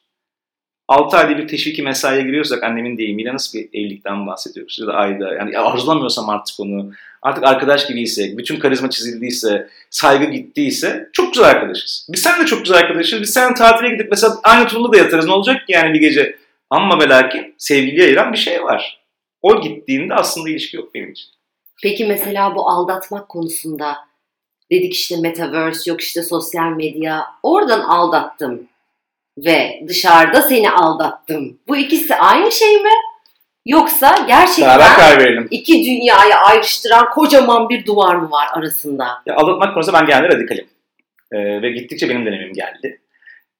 6 0.89 1.17
ayda 1.17 1.39
bir 1.39 1.49
teşviki 1.49 1.83
mesaiye 1.83 2.23
giriyorsak 2.23 2.63
annemin 2.63 2.99
deyimiyle 2.99 3.35
nasıl 3.35 3.59
bir 3.59 3.69
evlilikten 3.73 4.27
bahsediyoruz? 4.27 4.79
Ya 4.81 4.87
da 4.87 4.93
ayda 4.93 5.35
yani 5.35 5.59
arzulamıyorsam 5.59 6.29
artık 6.29 6.61
onu 6.61 6.91
artık 7.23 7.45
arkadaş 7.45 7.87
gibiysek, 7.87 8.39
bütün 8.39 8.59
karizma 8.59 8.91
çizildiyse, 8.91 9.69
saygı 9.91 10.25
gittiyse 10.25 11.09
çok 11.13 11.35
güzel 11.35 11.49
arkadaşız. 11.49 12.07
Biz 12.11 12.23
seninle 12.23 12.47
çok 12.47 12.61
güzel 12.61 12.79
arkadaşız. 12.79 13.23
Biz 13.23 13.31
seninle 13.31 13.55
tatile 13.55 13.89
gidip 13.89 14.11
mesela 14.11 14.35
aynı 14.43 14.69
tulumda 14.69 14.93
da 14.93 14.97
yatarız. 14.97 15.27
Ne 15.27 15.33
olacak 15.33 15.67
ki 15.67 15.73
yani 15.73 15.95
bir 15.95 16.01
gece? 16.01 16.39
Ama 16.71 17.01
ve 17.01 17.09
lakin 17.09 17.55
sevgiliye 17.59 18.05
ayıran 18.07 18.33
bir 18.33 18.39
şey 18.39 18.63
var. 18.63 19.01
O 19.43 19.61
gittiğinde 19.61 20.15
aslında 20.15 20.51
ilişki 20.51 20.77
yok 20.77 20.95
benim 20.95 21.11
için. 21.13 21.27
Peki 21.83 22.05
mesela 22.05 22.55
bu 22.55 22.71
aldatmak 22.71 23.29
konusunda 23.29 24.09
Dedik 24.71 24.95
işte 24.95 25.17
metaverse 25.17 25.91
yok 25.91 26.01
işte 26.01 26.23
sosyal 26.23 26.71
medya. 26.71 27.27
Oradan 27.43 27.81
aldattım 27.81 28.68
ve 29.45 29.81
dışarıda 29.89 30.43
seni 30.43 30.71
aldattım. 30.71 31.59
Bu 31.69 31.77
ikisi 31.77 32.15
aynı 32.15 32.53
şey 32.53 32.77
mi? 32.77 32.91
Yoksa 33.67 34.25
gerçekten 34.29 35.47
iki 35.51 35.85
dünyayı 35.85 36.35
ayrıştıran 36.35 37.11
kocaman 37.11 37.69
bir 37.69 37.87
duvar 37.87 38.15
mı 38.15 38.31
var 38.31 38.49
arasında? 38.53 39.09
Ya, 39.27 39.37
aldatmak 39.37 39.75
konusunda 39.75 40.01
ben 40.01 40.07
genelde 40.07 40.29
radikalim. 40.29 40.69
Ee, 41.33 41.63
ve 41.63 41.71
gittikçe 41.71 42.09
benim 42.09 42.27
dönemim 42.27 42.53
geldi. 42.53 43.01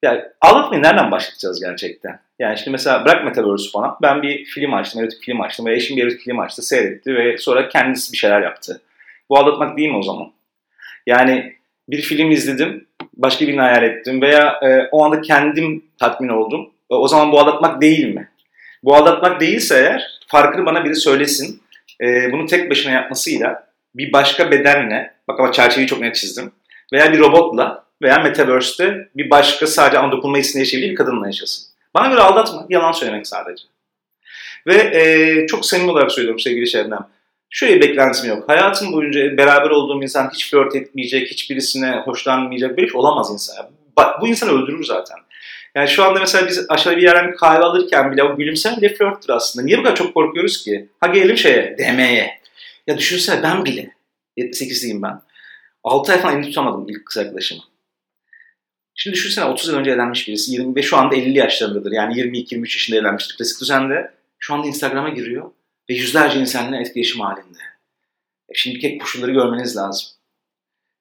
Yani 0.03 0.21
aldatmayı 0.41 0.83
nereden 0.83 1.11
başlayacağız 1.11 1.61
gerçekten? 1.61 2.19
Yani 2.39 2.57
şimdi 2.57 2.69
mesela 2.69 3.05
bırak 3.05 3.25
Metaverse 3.25 3.71
falan. 3.71 3.97
Ben 4.01 4.21
bir 4.21 4.45
film 4.45 4.73
açtım, 4.73 5.01
erotik 5.01 5.23
film 5.23 5.41
açtım 5.41 5.65
ve 5.65 5.75
eşim 5.75 5.97
bir 5.97 6.03
erotik 6.03 6.21
film 6.21 6.39
açtı, 6.39 6.61
seyretti 6.61 7.15
ve 7.15 7.37
sonra 7.37 7.69
kendisi 7.69 8.11
bir 8.13 8.17
şeyler 8.17 8.41
yaptı. 8.41 8.81
Bu 9.29 9.37
aldatmak 9.37 9.77
değil 9.77 9.89
mi 9.89 9.97
o 9.97 10.03
zaman? 10.03 10.31
Yani 11.07 11.53
bir 11.89 12.01
film 12.01 12.31
izledim, 12.31 12.87
başka 13.21 13.47
birini 13.47 13.61
hayal 13.61 13.83
ettim 13.83 14.21
veya 14.21 14.59
e, 14.63 14.89
o 14.91 15.05
anda 15.05 15.21
kendim 15.21 15.85
tatmin 15.99 16.29
oldum. 16.29 16.69
E, 16.91 16.95
o 16.95 17.07
zaman 17.07 17.31
bu 17.31 17.39
aldatmak 17.39 17.81
değil 17.81 18.15
mi? 18.15 18.29
Bu 18.83 18.95
aldatmak 18.95 19.41
değilse 19.41 19.77
eğer 19.77 20.03
farkını 20.27 20.65
bana 20.65 20.85
biri 20.85 20.95
söylesin. 20.95 21.61
E, 22.01 22.31
bunu 22.31 22.45
tek 22.45 22.71
başına 22.71 22.91
yapmasıyla 22.91 23.69
bir 23.95 24.13
başka 24.13 24.51
bedenle, 24.51 25.13
bak 25.27 25.39
ama 25.39 25.51
çerçeveyi 25.51 25.87
çok 25.87 26.01
net 26.01 26.15
çizdim. 26.15 26.51
Veya 26.93 27.13
bir 27.13 27.19
robotla 27.19 27.83
veya 28.01 28.19
Metaverse'te 28.19 29.09
bir 29.15 29.29
başka 29.29 29.67
sadece 29.67 29.99
ana 29.99 30.11
dokunma 30.11 30.37
hissini 30.37 30.59
yaşayabildiği 30.59 30.91
bir 30.91 30.97
kadınla 30.97 31.27
yaşasın. 31.27 31.65
Bana 31.93 32.07
göre 32.07 32.21
aldatmak, 32.21 32.71
yalan 32.71 32.91
söylemek 32.91 33.27
sadece. 33.27 33.63
Ve 34.67 34.75
e, 34.75 35.47
çok 35.47 35.65
samimi 35.65 35.91
olarak 35.91 36.11
söylüyorum 36.11 36.39
sevgili 36.39 36.67
Şebnem. 36.67 37.07
Şöyle 37.49 37.81
beklentim 37.81 38.29
yok. 38.29 38.49
Hayatım 38.49 38.93
boyunca 38.93 39.37
beraber 39.37 39.69
olduğum 39.69 40.03
insan 40.03 40.29
hiç 40.33 40.51
flört 40.51 40.75
etmeyecek, 40.75 41.31
hiçbirisine 41.31 42.01
hoşlanmayacak. 42.05 42.77
Bir 42.77 42.87
şey 42.87 42.99
olamaz 42.99 43.29
insan. 43.31 43.69
Bu 44.21 44.27
insanı 44.27 44.51
öldürür 44.51 44.83
zaten. 44.83 45.17
Yani 45.75 45.87
şu 45.87 46.03
anda 46.03 46.19
mesela 46.19 46.47
biz 46.47 46.65
aşağıda 46.69 46.97
bir 46.97 47.01
yerden 47.01 47.31
bir 47.31 47.37
kahve 47.37 47.63
alırken 47.63 48.11
bile 48.11 48.23
o 48.23 48.37
gülümseme 48.37 48.77
bile 48.77 48.93
flörttür 48.93 49.33
aslında. 49.33 49.65
Niye 49.65 49.77
bu 49.77 49.83
kadar 49.83 49.95
çok 49.95 50.13
korkuyoruz 50.13 50.63
ki? 50.63 50.89
Ha 50.99 51.07
gelelim 51.07 51.37
şeye, 51.37 51.77
DM'ye. 51.77 52.39
Ya 52.87 52.97
düşünsene 52.97 53.43
ben 53.43 53.65
bile, 53.65 53.91
78'liyim 54.37 55.01
ben. 55.01 55.21
6 55.83 56.11
ay 56.11 56.21
falan 56.21 56.35
elini 56.35 56.45
tutamadım 56.45 56.85
ilk 56.89 57.05
kız 57.05 57.17
arkadaşımı. 57.17 57.61
Şimdi 58.95 59.15
düşünsene 59.15 59.45
30 59.45 59.67
yıl 59.67 59.75
önce 59.75 59.91
evlenmiş 59.91 60.27
birisi 60.27 60.51
25 60.51 60.85
şu 60.85 60.97
anda 60.97 61.15
50 61.15 61.37
yaşlarındadır. 61.37 61.91
Yani 61.91 62.13
22-23 62.13 62.59
yaşında 62.59 62.99
evlenmiştir 62.99 63.37
klasik 63.37 63.61
düzende. 63.61 64.11
Şu 64.39 64.53
anda 64.53 64.67
Instagram'a 64.67 65.09
giriyor 65.09 65.51
ve 65.89 65.93
yüzlerce 65.93 66.39
insanla 66.39 66.77
etkileşim 66.77 67.21
halinde. 67.21 67.59
E 68.49 68.53
Şimdi 68.55 68.79
kez 68.79 68.97
koşulları 68.99 69.31
görmeniz 69.31 69.77
lazım. 69.77 70.07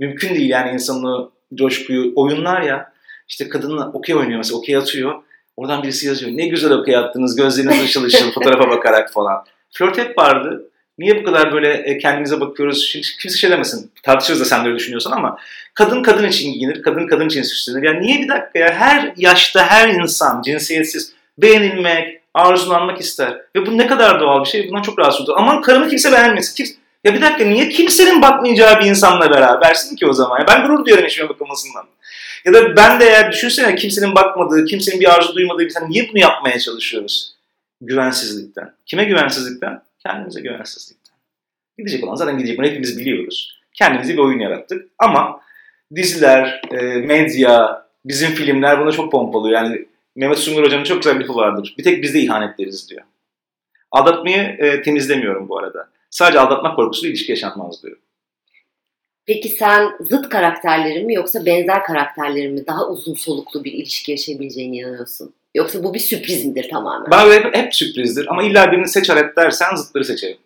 Mümkün 0.01 0.35
değil 0.35 0.51
yani 0.51 0.73
insanın 0.73 1.05
o 1.05 1.33
coşkuyu, 1.55 2.13
oyunlar 2.17 2.63
ya. 2.63 2.93
İşte 3.29 3.49
kadınla 3.49 3.93
okey 3.93 4.15
oynuyor 4.15 4.39
mesela, 4.39 4.59
okey 4.59 4.77
atıyor. 4.77 5.23
Oradan 5.57 5.83
birisi 5.83 6.07
yazıyor. 6.07 6.33
Ne 6.35 6.47
güzel 6.47 6.73
okey 6.73 6.97
attınız, 6.97 7.37
gözleriniz 7.37 7.85
ışıl 7.85 8.05
ışıl, 8.05 8.31
fotoğrafa 8.35 8.71
bakarak 8.71 9.13
falan. 9.13 9.45
Flört 9.71 9.99
hep 9.99 10.19
vardı. 10.19 10.71
Niye 10.99 11.21
bu 11.21 11.25
kadar 11.25 11.53
böyle 11.53 11.73
e, 11.73 11.99
kendimize 11.99 12.41
bakıyoruz? 12.41 12.87
Şimdi 12.87 13.07
kimse 13.21 13.39
şey 13.39 13.51
demesin. 13.51 13.91
Tartışırız 14.03 14.41
da 14.41 14.45
sen 14.45 14.65
de 14.65 14.69
öyle 14.69 14.79
düşünüyorsan 14.79 15.13
ama 15.13 15.39
kadın 15.75 16.03
kadın 16.03 16.29
için 16.29 16.53
giyinir, 16.53 16.83
kadın 16.83 17.07
kadın 17.07 17.27
için 17.27 17.43
süslenir. 17.43 17.83
Yani 17.83 18.01
niye 18.01 18.23
bir 18.23 18.29
dakika 18.29 18.59
ya 18.59 18.75
her 18.75 19.13
yaşta 19.17 19.67
her 19.67 19.89
insan 19.89 20.43
cinsiyetsiz 20.43 21.13
beğenilmek, 21.39 22.18
arzulanmak 22.35 23.01
ister. 23.01 23.41
Ve 23.57 23.67
bu 23.67 23.79
ne 23.79 23.87
kadar 23.87 24.21
doğal 24.21 24.45
bir 24.45 24.49
şey. 24.49 24.69
Bundan 24.69 24.83
çok 24.83 24.99
rahatsız 24.99 25.21
oluyor. 25.21 25.39
Aman 25.39 25.63
karımı 25.63 25.89
kimse 25.89 26.13
beğenmesin. 26.13 26.55
Kimse... 26.55 26.75
Ya 27.05 27.15
bir 27.15 27.23
dakika 27.23 27.45
niye 27.45 27.69
kimsenin 27.69 28.23
bakmayacağı 28.23 28.81
bir 28.81 28.87
insanla 28.87 29.31
berabersin 29.31 29.97
ki 29.97 30.07
o 30.07 30.13
zaman? 30.13 30.41
Ya 30.41 30.47
ben 30.49 30.67
gurur 30.67 30.85
duyuyorum 30.85 31.07
eşime 31.07 31.29
bakılmasından. 31.29 31.85
Ya 32.45 32.55
da 32.55 32.77
ben 32.77 33.01
de 33.01 33.05
eğer 33.05 33.33
düşünsene 33.33 33.75
kimsenin 33.75 34.15
bakmadığı, 34.15 34.65
kimsenin 34.65 35.01
bir 35.01 35.15
arzu 35.15 35.35
duymadığı 35.35 35.59
bir 35.59 35.65
insan 35.65 35.91
niye 35.91 36.09
bunu 36.09 36.19
yapmaya 36.19 36.59
çalışıyoruz? 36.59 37.35
Güvensizlikten. 37.81 38.73
Kime 38.87 39.05
güvensizlikten? 39.05 39.83
Kendimize 40.07 40.41
güvensizlikten. 40.41 41.15
Gidecek 41.79 42.05
olan 42.05 42.15
zaten 42.15 42.39
gidecek. 42.39 42.59
Bunu 42.59 42.67
hepimiz 42.67 42.99
biliyoruz. 42.99 43.59
Kendimize 43.75 44.13
bir 44.13 44.19
oyun 44.19 44.39
yarattık. 44.39 44.87
Ama 44.99 45.41
diziler, 45.95 46.61
e, 46.71 46.83
medya, 46.83 47.87
bizim 48.05 48.31
filmler 48.31 48.81
buna 48.81 48.93
çok 48.93 49.13
pompalıyor. 49.13 49.61
Yani 49.61 49.87
Mehmet 50.19 50.39
Sungur 50.39 50.65
Hocam'ın 50.65 50.85
çok 50.85 51.03
güzel 51.03 51.19
bir 51.19 51.25
lafı 51.25 51.35
vardır. 51.35 51.75
Bir 51.79 51.85
tek 51.85 52.03
bizde 52.03 52.21
ihanet 52.21 52.59
deriz 52.59 52.91
diyor. 52.91 53.03
Aldatmayı 53.91 54.37
e, 54.37 54.83
temizlemiyorum 54.83 55.49
bu 55.49 55.59
arada. 55.59 55.89
Sadece 56.11 56.41
aldatmak 56.41 56.77
korkusuyla 56.77 57.11
ilişki 57.11 57.33
yaşanmaz 57.33 57.83
diyor. 57.83 57.97
Peki 59.27 59.49
sen 59.49 59.91
zıt 60.01 60.29
karakterlerin 60.29 61.07
mi 61.07 61.15
yoksa 61.15 61.47
benzer 61.47 61.85
karakterlerin 61.85 62.55
mi 62.55 62.67
daha 62.67 62.89
uzun 62.89 63.15
soluklu 63.15 63.65
bir 63.65 63.73
ilişki 63.73 64.11
yaşayabileceğine 64.11 64.77
inanıyorsun? 64.77 65.35
Yoksa 65.55 65.85
bu 65.85 65.95
bir 65.95 65.99
sürpriz 65.99 66.45
midir 66.45 66.69
tamamen? 66.71 67.25
Göre 67.25 67.35
hep, 67.35 67.57
hep 67.57 67.75
sürprizdir 67.75 68.27
ama 68.31 68.43
illa 68.43 68.73
birini 68.73 68.89
seç 68.89 69.11
aret 69.11 69.37
dersen 69.37 69.77
zıtları 69.77 70.05
seçerim. 70.05 70.39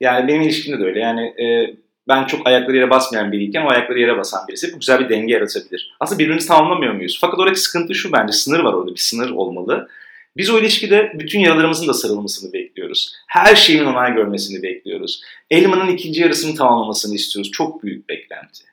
Yani 0.00 0.28
benim 0.28 0.42
ilişkimde 0.42 0.80
de 0.80 0.84
öyle. 0.84 1.00
Yani 1.00 1.22
e, 1.26 1.76
ben 2.08 2.24
çok 2.24 2.46
ayakları 2.46 2.76
yere 2.76 2.90
basmayan 2.90 3.32
biriyken 3.32 3.62
o 3.62 3.68
ayakları 3.68 4.00
yere 4.00 4.18
basan 4.18 4.48
birisi 4.48 4.72
bu 4.74 4.80
güzel 4.80 5.00
bir 5.00 5.08
denge 5.08 5.32
yaratabilir. 5.32 5.94
Aslında 6.00 6.18
birbirimizi 6.18 6.48
tamamlamıyor 6.48 6.94
muyuz? 6.94 7.18
Fakat 7.20 7.38
oradaki 7.38 7.60
sıkıntı 7.60 7.94
şu 7.94 8.12
bence 8.12 8.32
sınır 8.32 8.60
var 8.60 8.72
orada 8.72 8.90
bir 8.90 9.00
sınır 9.00 9.30
olmalı. 9.30 9.88
Biz 10.36 10.50
o 10.50 10.58
ilişkide 10.58 11.12
bütün 11.14 11.40
yaralarımızın 11.40 11.88
da 11.88 11.94
sarılmasını 11.94 12.52
bekliyoruz. 12.52 13.14
Her 13.26 13.56
şeyin 13.56 13.84
onay 13.84 14.14
görmesini 14.14 14.62
bekliyoruz. 14.62 15.20
Elmanın 15.50 15.88
ikinci 15.88 16.20
yarısını 16.20 16.54
tamamlamasını 16.54 17.14
istiyoruz. 17.14 17.50
Çok 17.50 17.82
büyük 17.82 18.08
beklenti. 18.08 18.64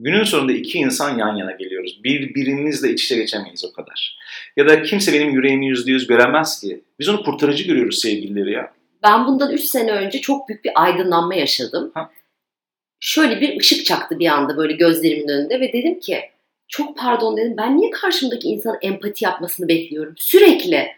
Günün 0.00 0.24
sonunda 0.24 0.52
iki 0.52 0.78
insan 0.78 1.18
yan 1.18 1.36
yana 1.36 1.52
geliyoruz. 1.52 2.00
Birbirimizle 2.04 2.92
iç 2.92 3.04
içe 3.04 3.16
geçemeyiz 3.16 3.64
o 3.64 3.72
kadar. 3.72 4.18
Ya 4.56 4.68
da 4.68 4.82
kimse 4.82 5.12
benim 5.12 5.30
yüreğimi 5.30 5.66
yüzde 5.66 5.90
yüz 5.90 6.06
göremez 6.06 6.60
ki. 6.60 6.84
Biz 6.98 7.08
onu 7.08 7.22
kurtarıcı 7.22 7.64
görüyoruz 7.64 8.00
sevgilileri 8.00 8.52
ya. 8.52 8.72
Ben 9.02 9.26
bundan 9.26 9.52
3 9.52 9.60
sene 9.60 9.92
önce 9.92 10.20
çok 10.20 10.48
büyük 10.48 10.64
bir 10.64 10.72
aydınlanma 10.74 11.34
yaşadım. 11.34 11.90
Ha. 11.94 12.10
Şöyle 13.04 13.40
bir 13.40 13.60
ışık 13.60 13.86
çaktı 13.86 14.18
bir 14.18 14.26
anda 14.26 14.56
böyle 14.56 14.72
gözlerimin 14.72 15.28
önünde 15.28 15.60
ve 15.60 15.72
dedim 15.72 16.00
ki 16.00 16.20
çok 16.68 16.96
pardon 16.96 17.36
dedim 17.36 17.54
ben 17.56 17.76
niye 17.76 17.90
karşımdaki 17.90 18.48
insanın 18.48 18.78
empati 18.82 19.24
yapmasını 19.24 19.68
bekliyorum? 19.68 20.14
Sürekli 20.16 20.88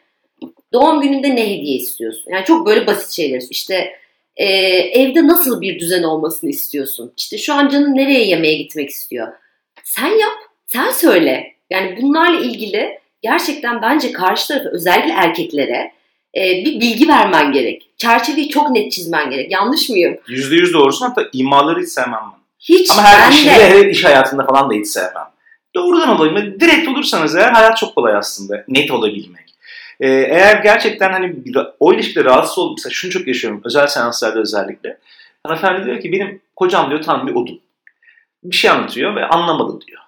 doğum 0.73 1.01
gününde 1.01 1.37
ne 1.37 1.43
hediye 1.43 1.77
istiyorsun? 1.77 2.33
Yani 2.33 2.45
çok 2.45 2.67
böyle 2.67 2.87
basit 2.87 3.11
şeyler. 3.11 3.43
İşte 3.51 3.93
e, 4.37 4.47
evde 4.75 5.27
nasıl 5.27 5.61
bir 5.61 5.79
düzen 5.79 6.03
olmasını 6.03 6.51
istiyorsun? 6.51 7.13
İşte 7.17 7.39
şu 7.39 7.55
an 7.55 7.69
canın 7.69 7.97
nereye 7.97 8.27
yemeğe 8.27 8.57
gitmek 8.57 8.91
istiyor? 8.91 9.33
Sen 9.85 10.09
yap, 10.09 10.39
sen 10.67 10.91
söyle. 10.91 11.53
Yani 11.71 11.99
bunlarla 12.03 12.41
ilgili 12.41 12.99
gerçekten 13.23 13.83
bence 13.83 14.13
karşı 14.13 14.49
tarafa 14.49 14.69
özellikle 14.69 15.13
erkeklere 15.13 15.93
e, 16.37 16.65
bir 16.65 16.81
bilgi 16.81 17.09
vermen 17.09 17.53
gerek. 17.53 17.91
Çerçeveyi 17.97 18.49
çok 18.49 18.71
net 18.71 18.93
çizmen 18.93 19.31
gerek. 19.31 19.53
Yanlış 19.53 19.89
mıyım? 19.89 20.17
Yüzde 20.29 20.55
yüz 20.55 20.73
doğrusun 20.73 21.07
hatta 21.07 21.29
imaları 21.33 21.81
hiç 21.81 21.89
sevmem 21.89 22.21
ben. 22.33 22.45
Hiç 22.61 22.91
Ama 22.91 23.03
her 23.03 23.31
ben 23.31 23.37
işte, 23.37 23.51
de. 23.51 23.71
hele 23.71 23.91
iş 23.91 24.05
hayatında 24.05 24.45
falan 24.45 24.71
da 24.71 24.75
hiç 24.75 24.87
sevmem. 24.87 25.29
Doğrudan 25.75 26.09
olayım. 26.09 26.61
Direkt 26.61 26.89
olursanız 26.89 27.37
eğer 27.37 27.53
hayat 27.53 27.77
çok 27.77 27.95
kolay 27.95 28.17
aslında. 28.17 28.65
Net 28.69 28.91
olabilmek. 28.91 29.55
Ee, 30.01 30.09
eğer 30.09 30.57
gerçekten 30.57 31.13
hani 31.13 31.37
o 31.81 31.95
ilişkide 31.95 32.25
rahatsız 32.25 32.59
olup 32.59 32.79
mesela 32.79 32.93
şunu 32.93 33.11
çok 33.11 33.29
yaşıyorum 33.29 33.61
özel 33.65 33.87
seanslarda 33.87 34.41
özellikle. 34.41 34.99
Hanımefendi 35.47 35.87
diyor 35.87 36.01
ki 36.01 36.13
benim 36.13 36.41
kocam 36.57 36.91
diyor 36.91 37.03
tam 37.03 37.27
bir 37.27 37.35
odun. 37.35 37.61
Bir 38.45 38.57
şey 38.57 38.71
anlatıyor 38.71 39.17
ve 39.17 39.25
anlamadı 39.25 39.81
diyor. 39.87 40.01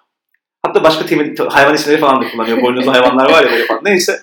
Hatta 0.65 0.83
başka 0.83 1.05
temel, 1.05 1.35
hayvan 1.37 1.75
isimleri 1.75 1.99
falan 1.99 2.21
da 2.21 2.29
kullanıyor. 2.29 2.61
Boynuzlu 2.61 2.91
hayvanlar 2.93 3.29
var 3.29 3.43
ya 3.43 3.51
böyle 3.51 3.65
falan. 3.65 3.81
Neyse. 3.83 4.19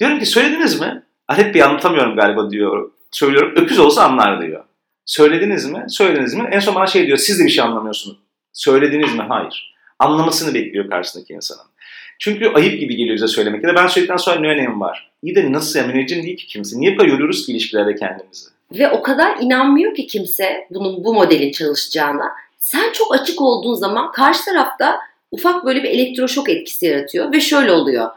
Diyorum 0.00 0.18
ki 0.18 0.26
söylediniz 0.26 0.80
mi? 0.80 1.02
Alet 1.28 1.54
bir 1.54 1.60
anlatamıyorum 1.60 2.16
galiba 2.16 2.50
diyor. 2.50 2.90
Söylüyorum. 3.10 3.52
Öküz 3.56 3.78
olsa 3.78 4.04
anlar 4.04 4.42
diyor. 4.42 4.64
Söylediniz 5.04 5.66
mi? 5.70 5.84
Söylediniz 5.88 6.34
mi? 6.34 6.48
En 6.52 6.60
son 6.60 6.74
bana 6.74 6.86
şey 6.86 7.06
diyor. 7.06 7.18
Siz 7.18 7.40
de 7.40 7.44
bir 7.44 7.50
şey 7.50 7.64
anlamıyorsunuz. 7.64 8.16
Söylediniz 8.52 9.14
mi? 9.14 9.22
Hayır. 9.28 9.74
Anlamasını 9.98 10.54
bekliyor 10.54 10.90
karşısındaki 10.90 11.32
insanın. 11.32 11.72
Çünkü 12.18 12.48
ayıp 12.48 12.80
gibi 12.80 12.96
geliyor 12.96 13.16
bize 13.16 13.28
söylemek. 13.28 13.64
Ya 13.64 13.70
da 13.70 13.74
ben 13.74 13.86
söyledikten 13.86 14.16
sonra 14.16 14.40
ne 14.40 14.48
önemi 14.48 14.80
var? 14.80 15.10
İyi 15.22 15.34
de 15.34 15.52
nasıl 15.52 15.78
ya? 15.78 15.86
Müneccim 15.86 16.22
değil 16.22 16.36
ki 16.36 16.46
kimse. 16.46 16.80
Niye 16.80 16.92
yoruyoruz 16.92 17.46
ki 17.46 17.52
ilişkilerde 17.52 17.94
kendimizi? 17.94 18.46
Ve 18.72 18.90
o 18.90 19.02
kadar 19.02 19.36
inanmıyor 19.40 19.94
ki 19.94 20.06
kimse 20.06 20.66
bunun 20.70 21.04
bu 21.04 21.14
modelin 21.14 21.52
çalışacağına. 21.52 22.32
Sen 22.58 22.92
çok 22.92 23.14
açık 23.14 23.40
olduğun 23.40 23.74
zaman 23.74 24.12
karşı 24.12 24.44
tarafta 24.44 25.00
ufak 25.30 25.64
böyle 25.64 25.82
bir 25.82 25.88
elektroşok 25.88 26.48
etkisi 26.48 26.86
yaratıyor 26.86 27.32
ve 27.32 27.40
şöyle 27.40 27.72
oluyor. 27.72 28.10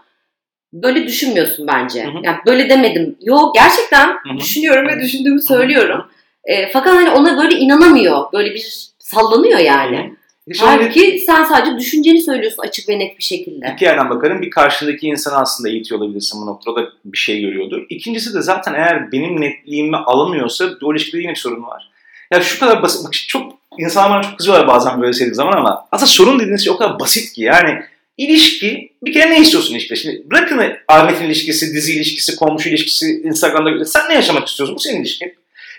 Böyle 0.83 1.07
düşünmüyorsun 1.07 1.67
bence. 1.67 2.03
Hı 2.05 2.07
hı. 2.09 2.17
Yani 2.23 2.37
böyle 2.45 2.69
demedim. 2.69 3.15
Yo 3.21 3.37
gerçekten 3.55 4.07
Hı 4.07 4.33
hı. 4.33 4.37
düşünüyorum 4.37 4.87
ve 4.87 4.99
düşündüğümü 5.03 5.41
söylüyorum. 5.41 6.05
E, 6.43 6.71
fakat 6.71 6.93
hani 6.95 7.09
ona 7.09 7.37
böyle 7.37 7.55
inanamıyor. 7.55 8.31
Böyle 8.33 8.53
bir 8.53 8.65
sallanıyor 8.99 9.59
yani. 9.59 10.13
İşte 10.47 10.65
şöyle 10.65 10.83
Halbuki 10.83 11.23
sen 11.25 11.43
sadece 11.43 11.77
düşünceni 11.77 12.21
söylüyorsun 12.21 12.63
açık 12.63 12.89
ve 12.89 12.99
net 12.99 13.17
bir 13.17 13.23
şekilde. 13.23 13.71
iki 13.73 13.85
yerden 13.85 14.09
bakarım. 14.09 14.41
Bir 14.41 14.49
karşındaki 14.49 15.07
insanı 15.07 15.35
aslında 15.35 15.69
eğitiyor 15.69 16.01
olabilirsin 16.01 16.41
bu 16.41 16.45
noktada 16.45 16.75
da 16.75 16.89
bir 17.05 17.17
şey 17.17 17.41
görüyordur. 17.41 17.85
İkincisi 17.89 18.33
de 18.33 18.41
zaten 18.41 18.73
eğer 18.73 19.11
benim 19.11 19.41
netliğimi 19.41 19.97
alamıyorsa 19.97 20.65
o 20.83 20.93
ilişkide 20.93 21.21
yine 21.21 21.31
bir 21.31 21.35
sorun 21.35 21.63
var. 21.63 21.89
Ya 22.31 22.41
şu 22.41 22.59
kadar 22.59 22.81
basit, 22.81 23.05
bak 23.05 23.13
çok 23.13 23.53
insanlar 23.79 24.09
bana 24.09 24.23
çok 24.23 24.37
kızıyorlar 24.37 24.67
bazen 24.67 25.01
böyle 25.01 25.13
söylediğim 25.13 25.35
zaman 25.35 25.53
ama 25.57 25.87
aslında 25.91 26.11
sorun 26.11 26.39
dediğiniz 26.39 26.63
şey 26.63 26.73
o 26.73 26.77
kadar 26.77 26.99
basit 26.99 27.33
ki 27.33 27.41
yani 27.41 27.79
ilişki 28.17 28.93
bir 29.03 29.13
kere 29.13 29.31
ne 29.31 29.41
istiyorsun 29.41 29.75
işte? 29.75 29.95
Şimdi 29.95 30.23
bırakın 30.31 30.61
Ahmet'in 30.87 31.25
ilişkisi, 31.25 31.73
dizi 31.73 31.93
ilişkisi, 31.95 32.35
komşu 32.35 32.69
ilişkisi, 32.69 33.21
Instagram'da 33.23 33.85
sen 33.85 34.09
ne 34.09 34.13
yaşamak 34.13 34.47
istiyorsun? 34.47 34.75
Bu 34.75 34.79
senin 34.79 35.01
ilişkin. 35.01 35.33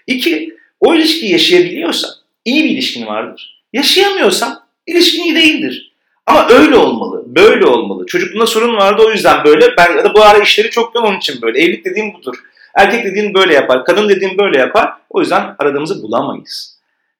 İki, 0.06 0.56
o 0.80 0.94
ilişkiyi 0.94 1.32
yaşayabiliyorsan 1.32 2.10
iyi 2.44 2.64
bir 2.64 2.70
ilişkin 2.70 3.06
vardır. 3.06 3.62
Yaşayamıyorsan 3.72 4.60
ilişkin 4.86 5.22
iyi 5.22 5.34
değildir. 5.34 5.92
Ama 6.26 6.48
öyle 6.48 6.76
olmalı, 6.76 7.24
böyle 7.26 7.66
olmalı. 7.66 8.06
Çocukluğunda 8.06 8.46
sorun 8.46 8.76
vardı 8.76 9.02
o 9.06 9.10
yüzden 9.10 9.44
böyle. 9.44 9.76
Ben 9.76 9.96
ya 9.96 10.04
da 10.04 10.14
bu 10.14 10.22
ara 10.22 10.38
işleri 10.38 10.70
çok 10.70 10.94
yoğun 10.94 11.06
onun 11.06 11.18
için 11.18 11.42
böyle. 11.42 11.58
Evlilik 11.58 11.84
dediğim 11.84 12.14
budur. 12.14 12.34
Erkek 12.74 13.04
dediğin 13.04 13.34
böyle 13.34 13.54
yapar, 13.54 13.84
kadın 13.84 14.08
dediğin 14.08 14.38
böyle 14.38 14.58
yapar. 14.58 14.92
O 15.10 15.20
yüzden 15.20 15.54
aradığımızı 15.58 16.02
bulamayız. 16.02 16.75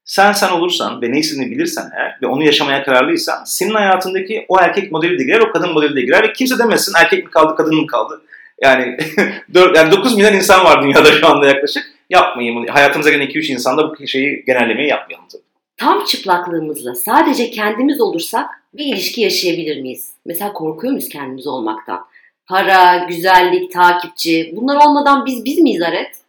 Sen 0.07 0.33
sen 0.33 0.53
olursan 0.53 1.03
ve 1.03 1.13
ne 1.13 1.19
istediğini 1.19 1.51
bilirsen 1.51 1.91
eğer 1.97 2.19
ve 2.23 2.27
onu 2.27 2.45
yaşamaya 2.45 2.85
kararlıysan 2.85 3.45
senin 3.45 3.75
hayatındaki 3.75 4.45
o 4.49 4.59
erkek 4.61 4.93
modeli 4.93 5.19
de 5.19 5.25
girer, 5.25 5.41
o 5.41 5.53
kadın 5.53 5.73
modeli 5.73 5.97
de 5.97 6.01
girer 6.01 6.23
ve 6.23 6.33
kimse 6.33 6.59
demesin 6.59 6.93
erkek 6.97 7.25
mi 7.25 7.31
kaldı, 7.31 7.55
kadın 7.57 7.75
mı 7.75 7.87
kaldı. 7.87 8.23
Yani, 8.63 8.97
4, 9.55 9.77
yani 9.77 9.93
9 9.93 10.17
milyon 10.17 10.33
insan 10.33 10.65
var 10.65 10.83
dünyada 10.83 11.13
şu 11.13 11.27
anda 11.27 11.47
yaklaşık. 11.47 11.97
Yapmayayım. 12.11 12.67
Hayatımıza 12.67 13.11
gelen 13.11 13.27
2-3 13.27 13.53
insanda 13.53 13.91
bu 13.91 14.07
şeyi 14.07 14.45
genellemeyi 14.47 14.89
yapmayalım 14.89 15.29
tabii. 15.33 15.43
Tam 15.77 16.05
çıplaklığımızla 16.05 16.95
sadece 16.95 17.51
kendimiz 17.51 18.01
olursak 18.01 18.51
bir 18.75 18.85
ilişki 18.85 19.21
yaşayabilir 19.21 19.81
miyiz? 19.81 20.13
Mesela 20.27 20.53
korkuyor 20.53 20.93
muyuz 20.93 21.09
kendimiz 21.09 21.47
olmaktan? 21.47 22.07
Para, 22.47 23.05
güzellik, 23.09 23.73
takipçi 23.73 24.53
bunlar 24.57 24.87
olmadan 24.87 25.27
biz 25.27 25.45
biz 25.45 25.59
miyiz 25.59 25.83
Aret? 25.83 26.25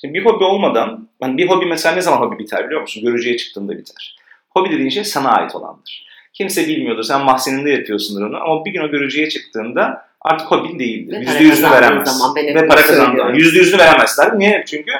Şimdi 0.00 0.14
bir 0.14 0.24
hobi 0.24 0.44
olmadan, 0.44 1.08
yani 1.22 1.38
bir 1.38 1.48
hobi 1.48 1.66
mesela 1.66 1.94
ne 1.94 2.02
zaman 2.02 2.18
hobi 2.18 2.38
biter 2.38 2.66
biliyor 2.66 2.80
musun? 2.80 3.02
Görücüye 3.02 3.36
çıktığında 3.36 3.78
biter. 3.78 4.18
Hobi 4.50 4.70
dediğin 4.70 4.88
şey 4.88 5.04
sana 5.04 5.30
ait 5.30 5.54
olandır. 5.54 6.08
Kimse 6.32 6.68
bilmiyordur, 6.68 7.02
sen 7.02 7.20
mahzeninde 7.20 7.70
yapıyorsundur 7.70 8.26
onu 8.26 8.36
ama 8.36 8.64
bir 8.64 8.70
gün 8.70 8.80
o 8.80 8.90
görücüye 8.90 9.28
çıktığında 9.28 10.08
artık 10.20 10.46
hobin 10.46 10.78
değildir. 10.78 11.20
Yüzde 11.20 11.44
yüzünü 11.44 11.70
veremez. 11.70 12.18
Zaman 12.18 12.36
Ve 12.36 12.66
para 12.66 12.82
kazandığın 12.82 13.34
Yüzde 13.34 13.58
yüzünü 13.58 13.78
veremezler. 13.78 14.38
Niye? 14.38 14.64
Çünkü 14.66 14.92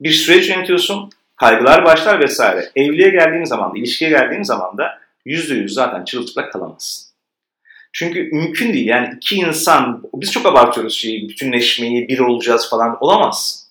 bir 0.00 0.10
süreç 0.10 0.48
yönetiyorsun, 0.48 1.10
kaygılar 1.36 1.84
başlar 1.84 2.20
vesaire. 2.20 2.70
Evliliğe 2.76 3.08
geldiğin 3.08 3.44
zaman 3.44 3.74
da, 3.74 3.78
ilişkiye 3.78 4.10
geldiğin 4.10 4.42
zaman 4.42 4.78
da 4.78 4.98
yüzde 5.24 5.54
yüz 5.54 5.74
zaten 5.74 6.04
çırılçıplak 6.04 6.52
kalamazsın. 6.52 7.06
Çünkü 7.92 8.22
mümkün 8.32 8.72
değil. 8.72 8.86
Yani 8.86 9.14
iki 9.16 9.36
insan, 9.36 10.02
biz 10.14 10.32
çok 10.32 10.46
abartıyoruz 10.46 10.94
şeyi, 10.94 11.28
bütünleşmeyi, 11.28 12.08
bir 12.08 12.18
olacağız 12.18 12.70
falan. 12.70 12.96
Olamazsın. 13.00 13.65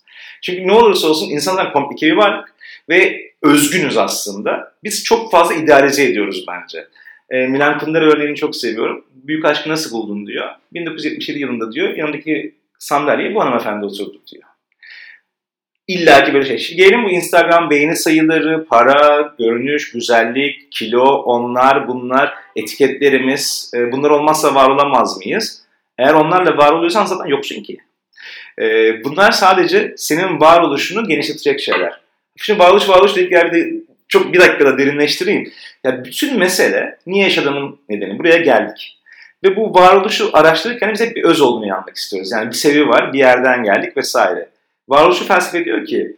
Çünkü 0.45 0.67
ne 0.67 0.71
olursa 0.71 1.07
olsun 1.07 1.29
insanlar 1.29 1.73
komplike 1.73 2.07
bir 2.07 2.15
varlık 2.15 2.55
ve 2.89 3.31
özgünüz 3.41 3.97
aslında. 3.97 4.73
Biz 4.83 5.03
çok 5.03 5.31
fazla 5.31 5.55
idealize 5.55 6.03
ediyoruz 6.03 6.45
bence. 6.47 6.87
E, 7.29 7.47
Milan 7.47 7.79
Kundera 7.79 8.05
örneğini 8.05 8.35
çok 8.35 8.55
seviyorum. 8.55 9.05
Büyük 9.13 9.45
aşkı 9.45 9.69
nasıl 9.69 9.91
buldun 9.91 10.27
diyor. 10.27 10.49
1977 10.73 11.39
yılında 11.39 11.71
diyor 11.71 11.97
yanındaki 11.97 12.55
sandalyeye 12.79 13.35
bu 13.35 13.41
hanımefendi 13.41 13.85
oturduk 13.85 14.27
diyor. 14.27 14.43
İlla 15.87 16.23
ki 16.23 16.33
böyle 16.33 16.57
şey. 16.57 16.77
Gelelim 16.77 17.03
bu 17.03 17.09
Instagram 17.09 17.69
beğeni 17.69 17.95
sayıları, 17.95 18.65
para, 18.65 19.33
görünüş, 19.39 19.91
güzellik, 19.91 20.71
kilo, 20.71 21.05
onlar, 21.05 21.87
bunlar, 21.87 22.33
etiketlerimiz. 22.55 23.71
E, 23.75 23.91
bunlar 23.91 24.09
olmazsa 24.09 24.55
var 24.55 24.69
olamaz 24.69 25.17
mıyız? 25.17 25.65
Eğer 25.97 26.13
onlarla 26.13 26.57
var 26.57 26.71
oluyorsan 26.71 27.05
zaten 27.05 27.25
yoksun 27.25 27.63
ki. 27.63 27.77
E, 28.61 29.03
bunlar 29.03 29.31
sadece 29.31 29.93
senin 29.97 30.39
varoluşunu 30.39 31.07
genişletecek 31.07 31.59
şeyler. 31.59 32.01
Şimdi 32.37 32.59
varoluş 32.59 32.89
varoluş 32.89 33.15
dedik 33.15 33.31
yerde 33.31 33.73
çok 34.07 34.33
bir 34.33 34.39
dakikada 34.39 34.77
derinleştireyim. 34.77 35.51
Yani 35.83 36.05
bütün 36.05 36.39
mesele 36.39 36.97
niye 37.07 37.23
yaşadığımın 37.23 37.79
nedeni. 37.89 38.19
Buraya 38.19 38.37
geldik. 38.37 38.99
Ve 39.43 39.55
bu 39.55 39.73
varoluşu 39.73 40.29
araştırırken 40.33 40.93
biz 40.93 41.01
hep 41.01 41.15
bir 41.15 41.23
öz 41.23 41.41
olmayı 41.41 41.73
anlamak 41.73 41.95
istiyoruz. 41.95 42.31
Yani 42.31 42.49
bir 42.49 42.55
seviye 42.55 42.87
var, 42.87 43.13
bir 43.13 43.19
yerden 43.19 43.63
geldik 43.63 43.97
vesaire. 43.97 44.49
Varoluşu 44.89 45.27
felsefe 45.27 45.65
diyor 45.65 45.85
ki 45.85 46.15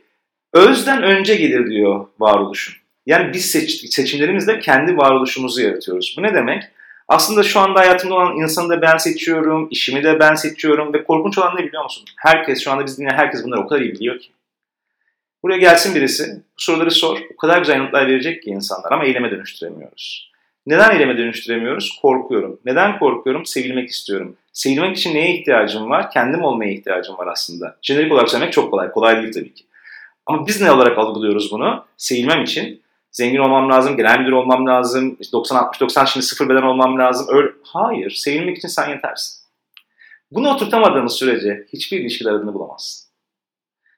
özden 0.54 1.04
önce 1.04 1.36
gelir 1.36 1.70
diyor 1.70 2.06
varoluşun. 2.20 2.76
Yani 3.06 3.34
biz 3.34 3.52
seç, 3.52 3.94
seçimlerimizle 3.94 4.60
kendi 4.60 4.98
varoluşumuzu 4.98 5.62
yaratıyoruz. 5.62 6.16
Bu 6.18 6.24
ne 6.24 6.34
demek? 6.34 6.64
Aslında 7.08 7.44
şu 7.44 7.60
anda 7.60 7.80
hayatımda 7.80 8.16
olan 8.16 8.38
insanı 8.38 8.70
da 8.70 8.82
ben 8.82 8.98
seçiyorum, 8.98 9.68
işimi 9.72 10.04
de 10.04 10.20
ben 10.20 10.36
seçiyorum 10.36 10.94
ve 10.94 11.04
korkunç 11.04 11.38
olan 11.38 11.56
ne 11.56 11.64
biliyor 11.64 11.84
musun? 11.84 12.06
Herkes, 12.18 12.64
şu 12.64 12.72
anda 12.72 12.86
biz 12.86 12.98
dinleyen 12.98 13.18
herkes 13.18 13.44
bunları 13.44 13.62
o 13.62 13.68
kadar 13.68 13.82
iyi 13.82 13.94
biliyor 13.94 14.20
ki. 14.20 14.30
Buraya 15.44 15.58
gelsin 15.58 15.96
birisi, 15.96 16.36
bu 16.36 16.62
soruları 16.62 16.92
sor. 16.92 17.18
O 17.34 17.38
kadar 17.38 17.58
güzel 17.58 17.76
yanıtlar 17.76 18.08
verecek 18.08 18.44
ki 18.44 18.50
insanlar 18.50 18.92
ama 18.92 19.06
eyleme 19.06 19.32
dönüştüremiyoruz. 19.32 20.32
Neden 20.66 20.92
eyleme 20.92 21.18
dönüştüremiyoruz? 21.18 22.00
Korkuyorum. 22.02 22.60
Neden 22.66 23.00
korkuyorum? 23.00 23.46
Sevilmek 23.46 23.90
istiyorum. 23.90 24.36
Sevilmek 24.54 24.98
için 24.98 25.16
neye 25.16 25.34
ihtiyacım 25.34 25.90
var? 25.90 26.12
Kendim 26.12 26.44
olmaya 26.44 26.72
ihtiyacım 26.72 27.18
var 27.18 27.28
aslında. 27.28 27.78
Jenerik 27.82 28.12
olarak 28.12 28.30
söylemek 28.30 28.54
çok 28.54 28.72
kolay. 28.72 28.92
Kolay 28.92 29.22
değil 29.22 29.34
tabii 29.34 29.54
ki. 29.54 29.64
Ama 30.26 30.48
biz 30.48 30.62
ne 30.62 30.72
olarak 30.72 30.98
algılıyoruz 30.98 31.52
bunu? 31.52 31.86
Sevilmem 31.98 32.44
için 32.44 32.82
zengin 33.12 33.40
olmam 33.40 33.70
lazım, 33.70 33.98
genel 33.98 34.20
müdür 34.20 34.32
olmam 34.32 34.68
lazım, 34.68 35.18
90-60-90 35.22 36.08
şimdi 36.08 36.26
sıfır 36.26 36.50
beden 36.50 36.62
olmam 36.62 37.00
lazım. 37.00 37.28
Öyle. 37.30 37.50
Hayır, 37.64 38.12
sevilmek 38.12 38.58
için 38.58 38.68
sen 38.68 38.90
yetersin. 38.90 39.48
Bunu 40.32 40.50
oturtamadığımız 40.50 41.14
sürece 41.14 41.66
hiçbir 41.74 42.00
ilişkiler 42.00 42.32
adını 42.32 42.54
bulamazsın. 42.54 43.08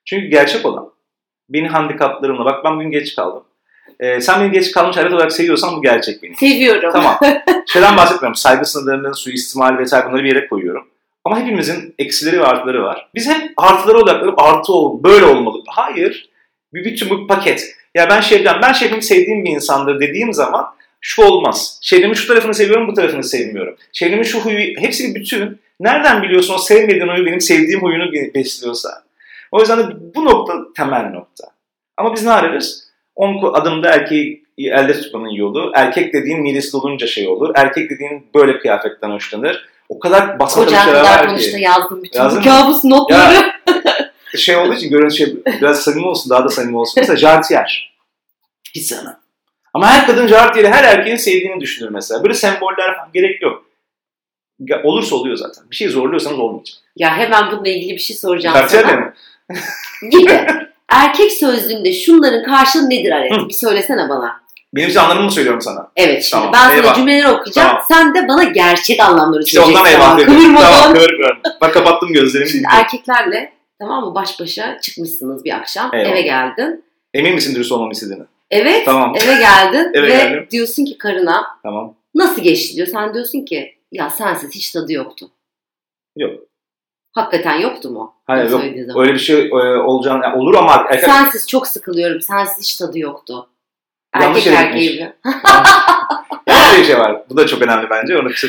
Çünkü 0.05 0.27
gerçek 0.27 0.65
olan, 0.65 0.91
beni 1.49 1.67
handikaplarımla, 1.67 2.45
bak 2.45 2.65
ben 2.65 2.75
bugün 2.75 2.91
geç 2.91 3.15
kaldım. 3.15 3.43
Ee, 3.99 4.21
sen 4.21 4.41
beni 4.41 4.51
geç 4.51 4.71
kalmış 4.71 4.97
hayat 4.97 5.13
olarak 5.13 5.31
seviyorsan 5.31 5.77
bu 5.77 5.81
gerçek 5.81 6.23
benim. 6.23 6.35
Seviyorum. 6.35 6.91
Tamam. 6.91 7.19
Şeyden 7.67 7.97
bahsetmiyorum. 7.97 8.35
Saygı 8.35 8.65
sınırlarının 8.65 9.11
suistimal 9.11 9.77
vesaire 9.77 10.07
bunları 10.07 10.23
bir 10.23 10.35
yere 10.35 10.47
koyuyorum. 10.47 10.87
Ama 11.25 11.39
hepimizin 11.39 11.95
eksileri 11.99 12.39
ve 12.39 12.45
artıları 12.45 12.83
var. 12.83 13.09
Biz 13.15 13.29
hep 13.29 13.51
artıları 13.57 13.97
odaklanıp 13.97 14.39
artı 14.41 14.73
ol, 14.73 15.03
böyle 15.03 15.25
olmalı. 15.25 15.63
Hayır. 15.67 16.29
Bir 16.73 16.85
bütün 16.85 17.09
bu 17.09 17.27
paket. 17.27 17.75
Ya 17.95 18.09
ben 18.09 18.21
Şebnem, 18.21 18.59
ben 18.61 18.73
Şebnem'i 18.73 19.03
sevdiğim 19.03 19.45
bir 19.45 19.49
insandır 19.49 19.99
dediğim 19.99 20.33
zaman 20.33 20.65
şu 21.01 21.23
olmaz. 21.23 21.79
Şebnem'in 21.81 22.13
şu 22.13 22.27
tarafını 22.27 22.53
seviyorum, 22.53 22.87
bu 22.87 22.93
tarafını 22.93 23.23
sevmiyorum. 23.23 23.75
Şebnem'in 23.93 24.23
şu 24.23 24.39
huyu, 24.39 24.59
hepsi 24.77 25.09
bir 25.09 25.19
bütün. 25.19 25.59
Nereden 25.79 26.23
biliyorsun 26.23 26.53
o 26.53 26.57
sevmediğin 26.57 27.07
huyu 27.07 27.25
benim 27.25 27.41
sevdiğim 27.41 27.81
huyunu 27.81 28.11
besliyorsa? 28.35 28.89
O 29.51 29.59
yüzden 29.59 29.77
de 29.77 29.83
bu 30.15 30.25
nokta 30.25 30.53
temel 30.75 31.09
nokta. 31.09 31.47
Ama 31.97 32.15
biz 32.15 32.23
ne 32.23 32.31
ararız? 32.31 32.89
10 33.15 33.53
adımda 33.53 33.89
erkeği 33.89 34.43
elde 34.57 34.93
tutmanın 35.01 35.29
yolu. 35.29 35.71
Erkek 35.75 36.13
dediğin 36.13 36.41
midesi 36.41 36.73
dolunca 36.73 37.07
şey 37.07 37.27
olur. 37.27 37.51
Erkek 37.55 37.89
dediğin 37.89 38.27
böyle 38.35 38.59
kıyafetten 38.59 39.09
hoşlanır. 39.11 39.69
O 39.89 39.99
kadar 39.99 40.39
basit 40.39 40.69
şeyler 40.69 41.03
var 41.03 41.37
ki. 41.37 41.45
Kocan 41.45 41.59
yazdım 41.59 42.03
bütün 42.03 42.19
Yazdın 42.19 42.41
bu 42.41 42.45
kabus 42.45 42.83
notları. 42.83 43.33
Ya, 43.33 43.53
şey 44.37 44.55
olduğu 44.55 44.73
için 44.73 44.89
görüntü 44.89 45.15
şey 45.15 45.35
biraz 45.45 45.81
samimi 45.83 46.07
olsun 46.07 46.29
daha 46.29 46.45
da 46.45 46.49
samimi 46.49 46.77
olsun. 46.77 46.93
Mesela 46.97 47.17
Jartier. 47.17 47.95
Hiç 48.75 48.83
sevmem. 48.85 49.17
Ama 49.73 49.87
her 49.87 50.07
kadın 50.07 50.27
Jartier'i 50.27 50.69
her 50.69 50.83
erkeğin 50.83 51.17
sevdiğini 51.17 51.61
düşünür 51.61 51.89
mesela. 51.89 52.23
Böyle 52.23 52.33
semboller 52.33 52.95
falan 52.97 53.09
gerek 53.13 53.41
yok. 53.41 53.65
Olursa 54.83 55.15
oluyor 55.15 55.35
zaten. 55.35 55.63
Bir 55.71 55.75
şey 55.75 55.89
zorluyorsanız 55.89 56.39
olmayacak. 56.39 56.77
Ya 56.95 57.17
hemen 57.17 57.51
bununla 57.51 57.69
ilgili 57.69 57.93
bir 57.93 57.99
şey 57.99 58.15
soracağım 58.17 58.55
Jartier 58.57 58.81
sana. 58.83 58.95
mi? 58.95 59.13
Gibi. 60.11 60.45
Erkek 60.89 61.31
sözlüğünde 61.31 61.93
şunların 61.93 62.43
karşılığı 62.43 62.89
nedir 62.89 63.11
Aret? 63.11 63.31
Bir 63.49 63.53
söylesene 63.53 64.09
bana. 64.09 64.41
Benim 64.75 64.89
için 64.89 64.99
anlamını 64.99 65.31
söylüyorum 65.31 65.61
sana. 65.61 65.91
Evet 65.95 66.23
şimdi 66.23 66.43
tamam, 66.43 66.53
ben 66.53 66.75
eyvah. 66.75 66.83
sana 66.85 66.95
cümleleri 66.95 67.27
okuyacağım. 67.27 67.67
Tamam. 67.67 67.83
Sen 67.87 68.15
de 68.15 68.27
bana 68.27 68.43
gerçek 68.43 68.99
anlamları 68.99 69.43
işte 69.43 69.61
söyleyeceksin. 69.61 69.85
İşte 69.85 70.01
ondan 70.03 70.15
eyvah 70.15 70.17
dedim. 70.17 70.55
Tamam 70.55 70.93
kıvırmıyorum. 70.93 71.37
Bak 71.61 71.73
kapattım 71.73 72.13
gözlerimi. 72.13 72.49
Şimdi 72.49 72.67
erkeklerle 72.71 73.53
tamam 73.79 74.05
mı 74.05 74.15
baş 74.15 74.39
başa 74.39 74.79
çıkmışsınız 74.81 75.45
bir 75.45 75.51
akşam. 75.51 75.89
Eyvah. 75.93 76.09
Eve 76.09 76.21
geldin. 76.21 76.83
Emin 77.13 77.33
misin 77.33 77.55
dürüst 77.55 77.71
olmamı 77.71 77.91
istediğini? 77.91 78.23
Evet. 78.51 78.85
Tamam. 78.85 79.15
Eve 79.23 79.39
geldin 79.39 79.91
eve 79.93 80.07
ve 80.07 80.07
geldim. 80.07 80.47
diyorsun 80.51 80.85
ki 80.85 80.97
karına 80.97 81.43
tamam. 81.63 81.95
nasıl 82.15 82.41
geçti 82.41 82.75
diyor. 82.75 82.87
Sen 82.87 83.13
diyorsun 83.13 83.45
ki 83.45 83.75
ya 83.91 84.09
sensiz 84.09 84.55
hiç 84.55 84.71
tadı 84.71 84.93
yoktu. 84.93 85.29
Yok. 86.15 86.39
Hakikaten 87.11 87.59
yoktu 87.59 87.89
mu? 87.89 88.15
Hayır 88.27 88.49
yok. 88.49 88.63
Öyle 88.95 89.13
bir 89.13 89.19
şey 89.19 89.47
e, 89.47 89.53
olacağını 89.77 90.23
yani 90.23 90.35
olur 90.35 90.53
ama 90.53 90.85
erkek... 90.89 91.09
Sensiz 91.09 91.47
çok 91.47 91.67
sıkılıyorum. 91.67 92.21
Sensiz 92.21 92.59
hiç 92.59 92.77
tadı 92.77 92.99
yoktu. 92.99 93.49
Erkek 94.13 94.47
erkeği 94.47 94.91
gibi. 94.91 95.13
bir 96.79 96.85
şey 96.85 96.97
var. 96.97 97.23
Bu 97.29 97.37
da 97.37 97.47
çok 97.47 97.61
önemli 97.61 97.89
bence. 97.89 98.17
Onu 98.17 98.29
kısa 98.29 98.47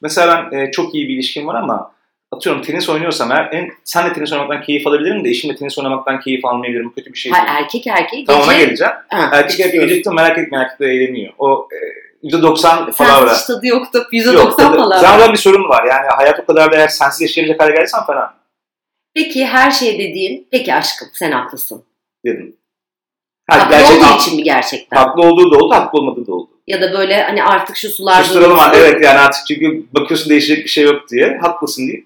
Mesela 0.00 0.48
ben 0.52 0.58
e, 0.58 0.70
çok 0.70 0.94
iyi 0.94 1.08
bir 1.08 1.14
ilişkim 1.14 1.46
var 1.46 1.54
ama 1.54 1.92
atıyorum 2.32 2.62
tenis 2.62 2.88
oynuyorsam 2.88 3.32
eğer 3.32 3.48
en, 3.52 3.70
senle 3.84 4.12
tenis 4.12 4.32
oynamaktan 4.32 4.62
keyif 4.62 4.86
alabilirim 4.86 5.24
de 5.24 5.28
eşimle 5.28 5.56
tenis 5.56 5.78
oynamaktan 5.78 6.20
keyif 6.20 6.44
almayabilirim. 6.44 6.92
Kötü 6.92 7.12
bir 7.12 7.18
şey 7.18 7.32
değil. 7.32 7.44
Erkek 7.48 7.86
erkeği 7.86 8.24
Tamam 8.24 8.42
ona 8.42 8.58
geleceğim. 8.58 8.92
Ha, 9.08 9.30
erkek 9.32 9.60
erkeği 9.60 9.86
geciktim 9.86 10.14
merak 10.14 10.38
etme 10.38 10.58
erkek 10.58 10.80
de 10.80 10.86
eğleniyor. 10.86 11.32
O 11.38 11.68
e, 12.24 12.28
%90 12.28 12.92
palavra. 12.92 13.28
Sensiz 13.28 13.46
tadı 13.46 13.66
yoktu. 13.66 14.06
%90 14.12 14.34
Yok, 14.34 14.58
palavra. 14.58 14.98
Zaten 14.98 15.32
bir 15.32 15.38
sorun 15.38 15.68
var. 15.68 15.84
Yani 15.84 16.06
hayat 16.16 16.40
o 16.40 16.46
kadar 16.46 16.72
da 16.72 16.76
eğer 16.76 16.88
sensiz 16.88 17.20
yaşayabilecek 17.20 17.60
hale 17.60 17.72
gelirsen 17.72 18.06
fena. 18.06 18.34
Peki 19.14 19.46
her 19.46 19.70
şey 19.70 19.98
dediğin, 19.98 20.48
peki 20.50 20.74
aşkım 20.74 21.08
sen 21.12 21.32
haklısın. 21.32 21.84
Dedim. 22.24 22.56
Ha, 23.50 23.58
Haklı 23.58 23.76
gerçek- 23.76 23.96
olduğu 23.96 24.18
için 24.20 24.36
mi 24.36 24.42
gerçekten? 24.42 24.96
Haklı 24.96 25.22
olduğu 25.22 25.52
da 25.52 25.56
oldu, 25.56 25.74
haklı 25.74 25.98
olmadığı 25.98 26.26
da 26.26 26.34
oldu. 26.34 26.50
Ya 26.66 26.82
da 26.82 26.92
böyle 26.92 27.22
hani 27.22 27.44
artık 27.44 27.76
şu 27.76 27.88
sular 27.88 28.22
Susturalım 28.22 28.58
evet 28.74 29.04
yani 29.04 29.18
artık 29.18 29.46
çünkü 29.46 29.84
bakıyorsun 29.92 30.30
değişecek 30.30 30.64
bir 30.64 30.70
şey 30.70 30.84
yok 30.84 31.10
diye. 31.10 31.38
Haklısın 31.42 31.86
diye. 31.86 32.04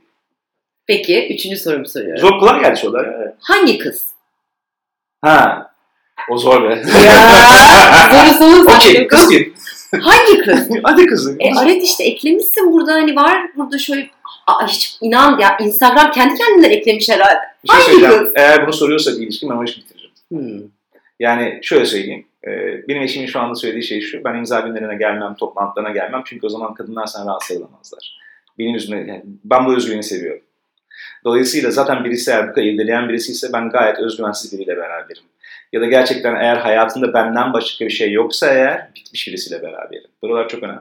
Peki 0.87 1.29
üçüncü 1.35 1.57
sorumu 1.57 1.87
soruyorum. 1.89 2.21
Çok 2.29 2.41
kolay 2.41 2.61
geldi 2.61 2.77
sorular. 2.77 3.05
ya. 3.05 3.37
Hangi 3.41 3.79
kız? 3.79 4.05
Ha. 5.21 5.71
O 6.31 6.39
zor 6.39 6.63
be. 6.71 6.83
Ya 7.07 8.33
soru 8.39 8.63
Okey, 8.63 8.75
saçma 8.81 9.07
kız 9.07 9.29
kim? 9.29 9.55
Hangi 10.01 10.39
kız? 10.45 10.69
Hadi 10.83 11.07
kızım. 11.07 11.37
E, 11.41 11.55
Aret 11.55 11.83
işte 11.83 12.05
eklemişsin 12.05 12.73
burada 12.73 12.93
hani 12.93 13.17
var 13.17 13.51
burada 13.57 13.79
şöyle 13.79 14.11
Aa, 14.47 14.67
hiç 14.67 14.97
inan 15.01 15.39
ya 15.39 15.57
Instagram 15.61 16.11
kendi 16.11 16.35
kendinden 16.35 16.71
eklemiş 16.71 17.09
herhalde. 17.09 17.39
bir 17.65 17.69
şey 17.69 17.77
hangi 17.79 17.85
söyleyeceğim. 17.93 18.25
kız? 18.25 18.33
Eğer 18.37 18.63
bunu 18.63 18.73
soruyorsa 18.73 19.13
bir 19.13 19.17
ilişki 19.17 19.49
ben 19.51 19.55
o 19.57 19.65
işi 19.65 19.81
bitiririm. 19.81 20.11
Hmm. 20.29 20.69
Yani 21.21 21.59
şöyle 21.63 21.85
söyleyeyim. 21.87 22.27
e, 22.47 22.51
Benim 22.89 23.03
eşimin 23.03 23.27
şu 23.27 23.41
anda 23.41 23.55
söylediği 23.55 23.85
şey 23.85 24.01
şu. 24.01 24.25
Ben 24.25 24.35
imza 24.35 24.61
günlerine 24.61 24.95
gelmem, 24.97 25.35
toplantılarına 25.35 25.91
gelmem. 25.91 26.23
Çünkü 26.27 26.47
o 26.47 26.49
zaman 26.49 26.75
kadınlar 26.75 27.07
sana 27.07 27.27
rahatsız 27.31 27.57
edilemezler. 27.57 28.19
Benim 28.59 28.75
yüzüme, 28.75 28.97
yani 28.99 29.23
ben 29.45 29.67
bu 29.67 29.75
özgüveni 29.77 30.03
seviyorum. 30.03 30.43
Dolayısıyla 31.25 31.71
zaten 31.71 32.05
birisi 32.05 32.31
eğer 32.31 32.49
bu 32.49 32.53
kadar 32.53 32.67
irdeleyen 32.67 33.09
birisi 33.09 33.33
ise 33.33 33.49
ben 33.53 33.71
gayet 33.71 33.99
özgüvensiz 33.99 34.53
biriyle 34.53 34.77
beraberim. 34.77 35.23
Ya 35.73 35.81
da 35.81 35.87
gerçekten 35.87 36.35
eğer 36.35 36.57
hayatında 36.57 37.15
benden 37.15 37.53
başka 37.53 37.85
bir 37.85 37.91
şey 37.91 38.13
yoksa 38.13 38.55
eğer 38.55 38.89
bitmiş 38.97 39.29
birisiyle 39.29 39.63
beraberim. 39.63 40.11
Buralar 40.23 40.49
çok 40.49 40.63
önemli. 40.63 40.81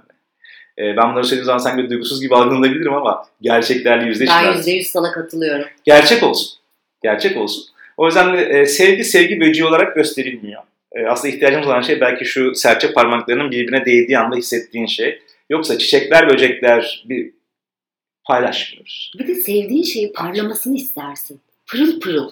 E, 0.77 0.97
ben 0.97 1.12
bunları 1.12 1.23
söylediğim 1.23 1.45
zaman 1.45 1.58
sanki 1.58 1.89
duygusuz 1.89 2.21
gibi 2.21 2.36
algılanabilirim 2.36 2.93
ama 2.93 3.25
gerçeklerle 3.41 4.06
yüzleşmem. 4.08 4.43
Ben 4.43 4.58
yüzde 4.58 4.71
yüz 4.71 4.88
sana 4.88 5.12
katılıyorum. 5.12 5.65
Gerçek 5.84 6.23
olsun. 6.23 6.60
Gerçek 7.04 7.38
olsun. 7.38 7.63
O 7.97 8.06
yüzden 8.06 8.34
de 8.34 8.41
e, 8.41 8.65
sevgi 8.65 9.04
sevgi 9.04 9.39
böceği 9.39 9.67
olarak 9.67 9.95
gösterilmiyor. 9.95 10.62
E, 10.91 11.06
aslında 11.06 11.34
ihtiyacımız 11.34 11.67
olan 11.67 11.82
şey 11.82 12.01
belki 12.01 12.25
şu 12.25 12.56
serçe 12.56 12.93
parmaklarının 12.93 13.51
birbirine 13.51 13.86
değdiği 13.86 14.17
anda 14.17 14.36
hissettiğin 14.36 14.86
şey. 14.86 15.21
Yoksa 15.49 15.77
çiçekler, 15.77 16.30
böcekler 16.30 17.04
bir 17.10 17.32
paylaşmıyoruz. 18.26 19.12
Bir 19.20 19.28
de 19.28 19.36
sevdiğin 19.36 19.84
şeyi 19.84 20.14
parlamasını 20.14 20.76
istersin. 20.76 21.42
Pırıl 21.68 22.00
pırıl. 22.00 22.32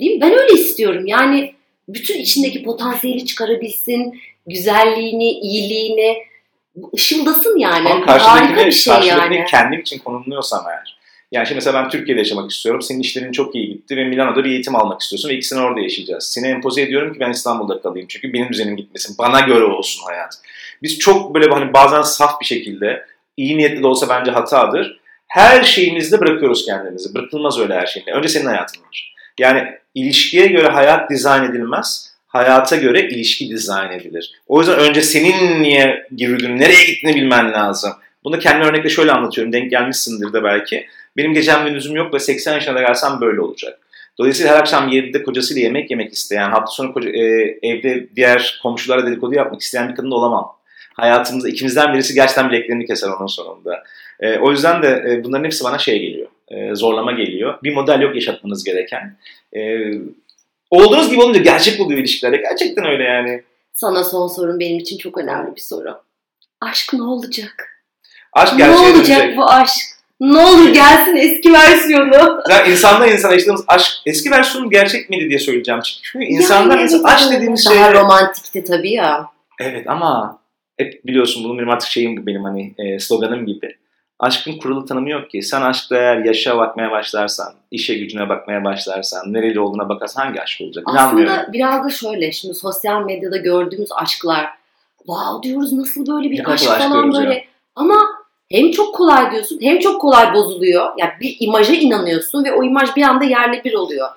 Değil 0.00 0.14
mi? 0.14 0.20
Ben 0.20 0.32
öyle 0.32 0.52
istiyorum. 0.52 1.06
Yani 1.06 1.54
bütün 1.88 2.18
içindeki 2.18 2.62
potansiyeli 2.62 3.26
çıkarabilsin, 3.26 4.20
güzelliğini, 4.46 5.30
iyiliğini 5.30 6.16
ışıldasın 6.94 7.58
yani. 7.58 7.88
Ama 7.88 8.06
Harika 8.06 8.66
bir 8.66 8.72
şey 8.72 8.94
yani. 8.94 9.44
kendim 9.50 9.80
için 9.80 9.98
konumluyorsam 9.98 10.64
eğer. 10.68 10.98
Yani 11.32 11.46
şimdi 11.46 11.54
mesela 11.56 11.82
ben 11.82 11.90
Türkiye'de 11.90 12.20
yaşamak 12.20 12.50
istiyorum. 12.50 12.82
Senin 12.82 13.00
işlerin 13.00 13.32
çok 13.32 13.54
iyi 13.54 13.68
gitti 13.68 13.96
ve 13.96 14.04
Milano'da 14.04 14.44
bir 14.44 14.50
eğitim 14.50 14.76
almak 14.76 15.00
istiyorsun 15.00 15.28
ve 15.28 15.34
ikisini 15.34 15.60
orada 15.60 15.80
yaşayacağız. 15.80 16.24
Seni 16.24 16.46
empoze 16.46 16.82
ediyorum 16.82 17.14
ki 17.14 17.20
ben 17.20 17.30
İstanbul'da 17.30 17.80
kalayım. 17.82 18.06
Çünkü 18.08 18.32
benim 18.32 18.48
düzenim 18.48 18.76
gitmesin. 18.76 19.18
Bana 19.18 19.40
göre 19.40 19.64
olsun 19.64 20.02
hayat. 20.06 20.34
Biz 20.82 20.98
çok 20.98 21.34
böyle 21.34 21.54
hani 21.54 21.72
bazen 21.72 22.02
saf 22.02 22.40
bir 22.40 22.46
şekilde 22.46 23.06
iyi 23.36 23.58
niyetli 23.58 23.82
de 23.82 23.86
olsa 23.86 24.08
bence 24.08 24.30
hatadır. 24.30 25.00
Her 25.34 25.62
şeyimizde 25.62 26.20
bırakıyoruz 26.20 26.66
kendimizi. 26.66 27.14
Bırakılmaz 27.14 27.58
öyle 27.58 27.74
her 27.74 27.86
şeyinde. 27.86 28.12
Önce 28.12 28.28
senin 28.28 28.46
hayatın 28.46 28.82
var. 28.82 29.14
Yani 29.38 29.64
ilişkiye 29.94 30.46
göre 30.46 30.68
hayat 30.68 31.10
dizayn 31.10 31.50
edilmez. 31.50 32.14
Hayata 32.26 32.76
göre 32.76 33.08
ilişki 33.08 33.50
dizayn 33.50 33.92
edilir. 33.92 34.32
O 34.48 34.60
yüzden 34.60 34.78
önce 34.78 35.02
senin 35.02 35.62
niye 35.62 36.06
yürüdüğünü, 36.18 36.58
nereye 36.58 36.84
gittiğini 36.84 37.16
bilmen 37.16 37.52
lazım. 37.52 37.92
Bunu 38.24 38.38
kendi 38.38 38.66
örnekle 38.66 38.88
şöyle 38.88 39.12
anlatıyorum. 39.12 39.52
Denk 39.52 39.70
gelmişsindir 39.70 40.32
de 40.32 40.44
belki. 40.44 40.86
Benim 41.16 41.34
gecem 41.34 41.64
gündüzüm 41.64 41.96
yok 41.96 42.14
ve 42.14 42.18
80 42.18 42.54
yaşına 42.54 42.74
da 42.74 42.80
gelsem 42.80 43.20
böyle 43.20 43.40
olacak. 43.40 43.78
Dolayısıyla 44.18 44.52
her 44.52 44.60
akşam 44.60 44.88
7'de 44.88 45.22
kocasıyla 45.22 45.62
yemek 45.62 45.90
yemek 45.90 46.12
isteyen, 46.12 46.50
hafta 46.50 46.70
sonu 46.70 46.92
koca, 46.92 47.10
e, 47.10 47.22
evde 47.62 48.06
diğer 48.16 48.60
komşulara 48.62 49.06
dedikodu 49.06 49.34
yapmak 49.34 49.60
isteyen 49.60 49.88
bir 49.88 49.94
kadın 49.94 50.10
olamam. 50.10 50.56
Hayatımızda 50.94 51.48
ikimizden 51.48 51.94
birisi 51.94 52.14
gerçekten 52.14 52.50
bileklerini 52.50 52.86
keser 52.86 53.08
onun 53.08 53.26
sonunda. 53.26 53.82
E, 54.20 54.38
o 54.38 54.50
yüzden 54.50 54.82
de 54.82 55.04
e, 55.10 55.24
bunların 55.24 55.44
hepsi 55.44 55.64
bana 55.64 55.78
şey 55.78 55.98
geliyor. 55.98 56.28
E, 56.48 56.74
zorlama 56.74 57.12
geliyor. 57.12 57.58
Bir 57.62 57.74
model 57.74 58.00
yok 58.00 58.14
yaşatmanız 58.14 58.64
gereken. 58.64 59.16
E, 59.56 59.60
olduğunuz 60.70 61.10
gibi 61.10 61.20
olunca 61.22 61.40
gerçek 61.40 61.80
oluyor 61.80 62.00
ilişkilerde. 62.00 62.36
Gerçekten 62.36 62.84
öyle 62.86 63.02
yani. 63.02 63.42
Sana 63.72 64.04
son 64.04 64.28
sorun 64.28 64.60
benim 64.60 64.78
için 64.78 64.98
çok 64.98 65.18
önemli 65.18 65.56
bir 65.56 65.60
soru. 65.60 65.96
Aşk 66.60 66.92
ne 66.92 67.02
olacak? 67.02 67.82
Aşk 68.32 68.56
Ne 68.58 68.70
olacak 68.70 68.94
dönecek. 68.96 69.36
bu 69.36 69.44
aşk? 69.50 69.76
Ne 70.20 70.38
olur 70.38 70.68
gelsin 70.74 71.16
eski 71.16 71.52
versiyonu. 71.52 72.42
Ya 72.50 72.64
insandan 72.64 73.08
insana 73.08 73.32
yaşadığımız 73.32 73.64
aşk 73.68 73.92
eski 74.06 74.30
versiyonu 74.30 74.70
gerçek 74.70 75.10
miydi 75.10 75.28
diye 75.28 75.38
söyleyeceğim. 75.38 75.80
Çünkü 76.02 76.24
insandan 76.24 76.70
Yani 76.76 76.82
insan 76.82 77.04
aşk 77.04 77.32
dediğimiz 77.32 77.68
şey. 77.68 77.76
Daha 77.76 77.92
romantikti 77.92 78.64
tabii 78.64 78.92
ya. 78.92 79.26
Evet 79.60 79.88
ama 79.88 80.38
hep 80.76 81.06
biliyorsun 81.06 81.44
bunun 81.44 81.58
benim 81.58 81.70
artık 81.70 81.88
şeyim 81.90 82.16
bu 82.16 82.26
benim 82.26 82.44
hani 82.44 82.74
e, 82.78 82.98
sloganım 82.98 83.46
gibi. 83.46 83.76
Aşkın 84.18 84.58
kurulu 84.58 84.84
tanımı 84.84 85.10
yok 85.10 85.30
ki. 85.30 85.42
Sen 85.42 85.62
aşkta 85.62 85.96
eğer 85.96 86.24
yaşa 86.24 86.58
bakmaya 86.58 86.90
başlarsan, 86.90 87.54
işe 87.70 87.94
gücüne 87.94 88.28
bakmaya 88.28 88.64
başlarsan, 88.64 89.32
nereli 89.32 89.60
olduğuna 89.60 89.88
bakarsan 89.88 90.22
hangi 90.22 90.40
aşk 90.40 90.60
olacak? 90.60 90.84
Aslında 90.86 91.48
biraz 91.52 91.84
da 91.84 91.90
şöyle 91.90 92.32
şimdi 92.32 92.54
sosyal 92.54 93.04
medyada 93.04 93.36
gördüğümüz 93.36 93.88
aşklar 93.92 94.46
wow 94.98 95.42
diyoruz 95.42 95.72
nasıl 95.72 96.06
böyle 96.06 96.28
Ne 96.28 96.30
bir 96.30 96.42
kadar 96.42 96.54
aşk 96.54 96.64
falan 96.64 97.12
böyle 97.12 97.44
ama 97.76 97.94
hem 98.50 98.70
çok 98.70 98.94
kolay 98.94 99.30
diyorsun 99.30 99.58
hem 99.60 99.78
çok 99.78 100.00
kolay 100.00 100.34
bozuluyor. 100.34 100.90
Yani 100.98 101.12
bir 101.20 101.36
imaja 101.40 101.74
inanıyorsun 101.74 102.44
ve 102.44 102.52
o 102.52 102.64
imaj 102.64 102.96
bir 102.96 103.02
anda 103.02 103.24
yerle 103.24 103.64
bir 103.64 103.74
oluyor. 103.74 104.08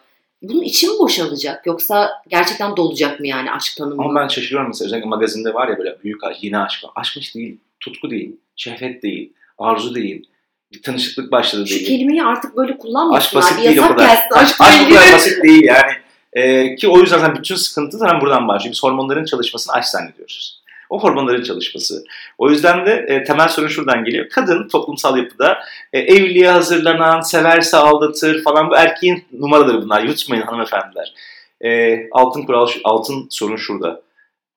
Bunun 0.41 0.62
içi 0.62 0.88
mi 0.88 0.99
boşalacak 0.99 1.65
yoksa 1.65 2.12
gerçekten 2.27 2.77
dolacak 2.77 3.19
mı 3.19 3.27
yani 3.27 3.51
aşk 3.51 3.77
tanımı? 3.77 4.03
Ama 4.03 4.21
ben 4.21 4.27
şaşırıyorum 4.27 4.67
mesela 4.67 4.86
özellikle 4.86 5.10
magazinde 5.10 5.53
var 5.53 5.67
ya 5.67 5.77
böyle 5.77 5.97
büyük 6.03 6.23
aşk, 6.23 6.43
yeni 6.43 6.57
aşk. 6.57 6.83
Aşkmış 6.95 7.36
değil, 7.36 7.57
tutku 7.79 8.10
değil, 8.10 8.36
şehvet 8.55 9.03
değil, 9.03 9.33
arzu 9.58 9.96
değil, 9.96 10.30
bir 10.72 10.82
tanışıklık 10.82 11.32
başladı 11.32 11.67
Şu 11.67 11.76
değil. 11.76 11.88
kelimeyi 11.88 12.24
artık 12.24 12.58
böyle 12.58 12.72
Aşk 12.72 12.82
kullanmasınlar. 12.82 13.43
basit 13.43 13.58
Bir 13.60 13.63
değil 13.63 13.78
o 13.78 13.88
kadar. 13.88 14.08
gelsin 14.08 14.30
Aşk, 14.34 14.56
aşk 14.62 14.89
bu 14.89 14.93
kadar 14.96 15.13
basit 15.13 15.43
değil 15.43 15.63
yani. 15.63 15.91
Ee, 16.34 16.76
ki 16.76 16.88
o 16.88 17.00
yüzden 17.00 17.17
zaten 17.20 17.36
bütün 17.36 17.56
sıkıntı 17.56 17.98
zaten 17.98 18.22
buradan 18.22 18.48
başlıyor. 18.48 18.72
Biz 18.74 18.84
hormonların 18.84 19.26
çalışmasını 19.26 19.74
aşk 19.76 19.88
zannediyoruz. 19.88 20.62
O 20.89 21.00
hormonların 21.04 21.43
çalışması. 21.43 22.04
O 22.38 22.50
yüzden 22.50 22.86
de 22.86 23.06
e, 23.08 23.24
temel 23.24 23.48
sorun 23.48 23.67
şuradan 23.67 24.04
geliyor. 24.04 24.30
Kadın 24.30 24.67
toplumsal 24.67 25.17
yapıda 25.17 25.60
e, 25.93 26.00
evliliğe 26.00 26.50
hazırlanan, 26.50 27.22
severse 27.22 27.78
aldatır 27.78 28.43
falan 28.43 28.70
bu 28.70 28.76
erkeğin 28.76 29.26
numaraları 29.32 29.82
bunlar. 29.82 30.02
Yutmayın 30.04 30.43
hanımefendiler. 30.43 31.13
E, 31.62 32.00
altın 32.12 32.43
kural, 32.43 32.67
şu- 32.67 32.80
altın 32.84 33.28
sorun 33.30 33.56
şurada. 33.56 34.02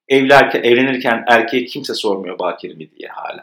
Evlerken, 0.09 0.63
evlenirken 0.63 1.25
erkeğe 1.29 1.65
kimse 1.65 1.95
sormuyor 1.95 2.39
bakir 2.39 2.77
mi 2.77 2.91
diye 2.99 3.09
hala. 3.09 3.43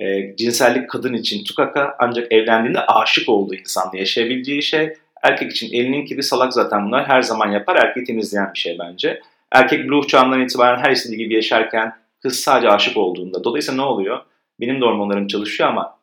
E, 0.00 0.36
cinsellik 0.36 0.90
kadın 0.90 1.14
için 1.14 1.44
tukaka 1.44 1.96
ancak 1.98 2.32
evlendiğinde 2.32 2.80
aşık 2.80 3.28
olduğu 3.28 3.54
insanla 3.54 3.98
yaşayabileceği 3.98 4.62
şey. 4.62 4.92
Erkek 5.22 5.50
için 5.50 5.72
elinin 5.72 6.04
kiri 6.04 6.22
salak 6.22 6.52
zaten 6.52 6.86
bunlar 6.86 7.08
her 7.08 7.22
zaman 7.22 7.52
yapar. 7.52 7.76
Erkeği 7.76 8.06
temizleyen 8.06 8.50
bir 8.54 8.58
şey 8.58 8.78
bence. 8.78 9.20
Erkek 9.52 9.88
buluğ 9.88 10.06
çağından 10.06 10.40
itibaren 10.40 10.82
her 10.82 10.90
istediği 10.90 11.18
gibi 11.18 11.34
yaşarken 11.34 11.92
kız 12.22 12.40
sadece 12.40 12.68
aşık 12.68 12.96
olduğunda. 12.96 13.44
Dolayısıyla 13.44 13.82
ne 13.82 13.88
oluyor? 13.88 14.20
Benim 14.60 14.80
de 14.80 14.84
hormonlarım 14.84 15.26
çalışıyor 15.26 15.68
ama 15.68 15.98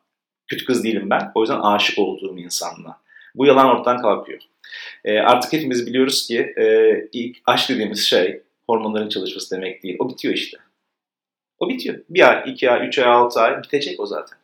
kötü 0.48 0.64
kız 0.64 0.84
değilim 0.84 1.10
ben. 1.10 1.30
O 1.34 1.40
yüzden 1.40 1.60
aşık 1.60 1.98
olduğum 1.98 2.38
insanla. 2.38 2.96
Bu 3.34 3.46
yalan 3.46 3.66
ortadan 3.66 4.02
kalkıyor. 4.02 4.40
E, 5.04 5.18
artık 5.18 5.52
hepimiz 5.52 5.86
biliyoruz 5.86 6.26
ki 6.26 6.54
e, 6.58 6.94
ilk 7.12 7.36
aşk 7.46 7.68
dediğimiz 7.68 8.06
şey 8.06 8.42
hormonların 8.66 9.08
çalışması 9.08 9.56
demek 9.56 9.82
değil. 9.82 9.96
O 9.98 10.08
bitiyor 10.08 10.34
işte. 10.34 10.58
O 11.58 11.68
bitiyor. 11.68 11.96
Bir 12.08 12.28
ay, 12.28 12.42
iki 12.46 12.70
ay, 12.70 12.88
üç 12.88 12.98
ay, 12.98 13.04
altı 13.04 13.40
ay 13.40 13.62
bitecek 13.62 14.00
o 14.00 14.06
zaten. 14.06 14.38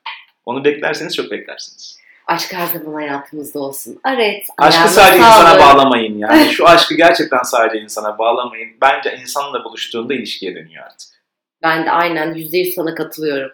Onu 0.46 0.64
beklerseniz 0.64 1.16
çok 1.16 1.30
beklersiniz. 1.30 1.98
Aşk 2.26 2.52
her 2.52 2.66
zaman 2.66 2.94
hayatımızda 2.94 3.58
olsun. 3.58 4.00
Evet. 4.14 4.46
Aşkı 4.58 4.88
sadece 4.88 5.22
sağlık. 5.22 5.38
insana 5.38 5.60
bağlamayın 5.60 6.18
yani. 6.18 6.48
Şu 6.52 6.68
aşkı 6.68 6.94
gerçekten 6.94 7.42
sadece 7.42 7.84
insana 7.84 8.18
bağlamayın. 8.18 8.68
Bence 8.80 9.16
insanla 9.20 9.64
buluştuğunda 9.64 10.14
ilişkiye 10.14 10.54
dönüyor 10.54 10.84
artık. 10.84 11.08
Ben 11.62 11.86
de 11.86 11.90
aynen 11.90 12.34
%100 12.34 12.74
sana 12.74 12.94
katılıyorum. 12.94 13.50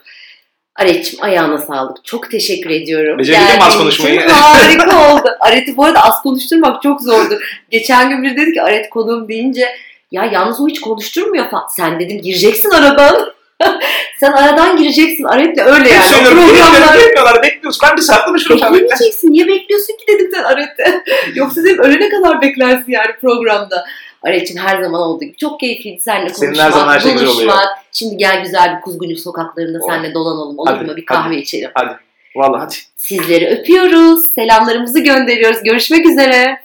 Aret'cim 0.76 1.22
ayağına 1.22 1.58
sağlık. 1.58 2.04
Çok 2.04 2.30
teşekkür 2.30 2.70
ediyorum. 2.70 3.18
Becerebildim 3.18 3.62
az 3.62 3.78
konuşmayı? 3.78 4.20
Harika 4.20 5.12
oldu. 5.14 5.28
Aret'i 5.40 5.76
bu 5.76 5.84
arada 5.84 6.04
az 6.04 6.22
konuşturmak 6.22 6.82
çok 6.82 7.00
zordu. 7.00 7.38
Geçen 7.70 8.10
gün 8.10 8.22
biri 8.22 8.36
dedi 8.36 8.52
ki 8.52 8.62
Aret 8.62 8.90
konuğum 8.90 9.28
deyince 9.28 9.68
ya 10.10 10.24
yalnız 10.24 10.60
o 10.60 10.68
hiç 10.68 10.80
konuşturmuyor 10.80 11.50
falan. 11.50 11.66
Sen 11.70 12.00
dedim 12.00 12.22
gireceksin 12.22 12.70
aradan. 12.70 13.32
Sen 14.20 14.32
aradan 14.32 14.76
gireceksin. 14.76 15.24
Aret'le 15.24 15.58
öyle 15.66 15.88
yani. 15.90 16.04
Söylüyorum. 16.04 16.38
programlar- 16.38 16.98
Bekliyorlar, 16.98 17.42
bekliyoruz. 17.42 17.78
Ben 17.82 17.96
bir 17.96 18.02
saat 18.02 18.24
konuşurum 18.24 18.58
seninle. 18.58 18.74
Beklemeyeceksin. 18.74 19.32
Niye 19.32 19.46
bekliyorsun 19.48 19.92
ki 19.96 20.04
dedim 20.08 20.30
sen 20.34 20.42
Aret'e. 20.42 21.02
Yoksa 21.34 21.64
dedim 21.64 21.78
ölene 21.78 22.08
kadar 22.08 22.42
beklersin 22.42 22.92
yani 22.92 23.10
programda. 23.20 23.84
Aret'cim 24.22 24.56
her 24.56 24.82
zaman 24.82 25.00
olduğu 25.00 25.24
gibi 25.24 25.36
çok 25.36 25.60
keyifliydi 25.60 26.00
seninle 26.00 26.28
Senin 26.34 26.46
konuşmak, 26.50 26.66
her 26.66 26.72
zaman 26.72 26.94
her 26.94 27.00
şey 27.00 27.28
oluyor. 27.28 27.52
Şimdi 27.92 28.16
gel 28.16 28.42
güzel 28.42 28.76
bir 28.76 28.80
kuzguncuk 28.80 29.18
sokaklarında 29.18 29.78
Oh. 29.82 29.88
seninle 29.90 30.14
dolanalım 30.14 30.58
olur 30.58 30.70
Hadi, 30.70 30.84
mu? 30.84 30.96
Bir 30.96 31.04
kahve 31.06 31.28
hadi. 31.28 31.36
içelim. 31.36 31.70
Hadi. 31.74 31.96
Vallahi 32.36 32.60
hadi. 32.60 32.74
Sizleri 32.96 33.46
öpüyoruz. 33.48 34.34
Selamlarımızı 34.34 35.00
gönderiyoruz. 35.00 35.62
Görüşmek 35.62 36.06
üzere. 36.06 36.60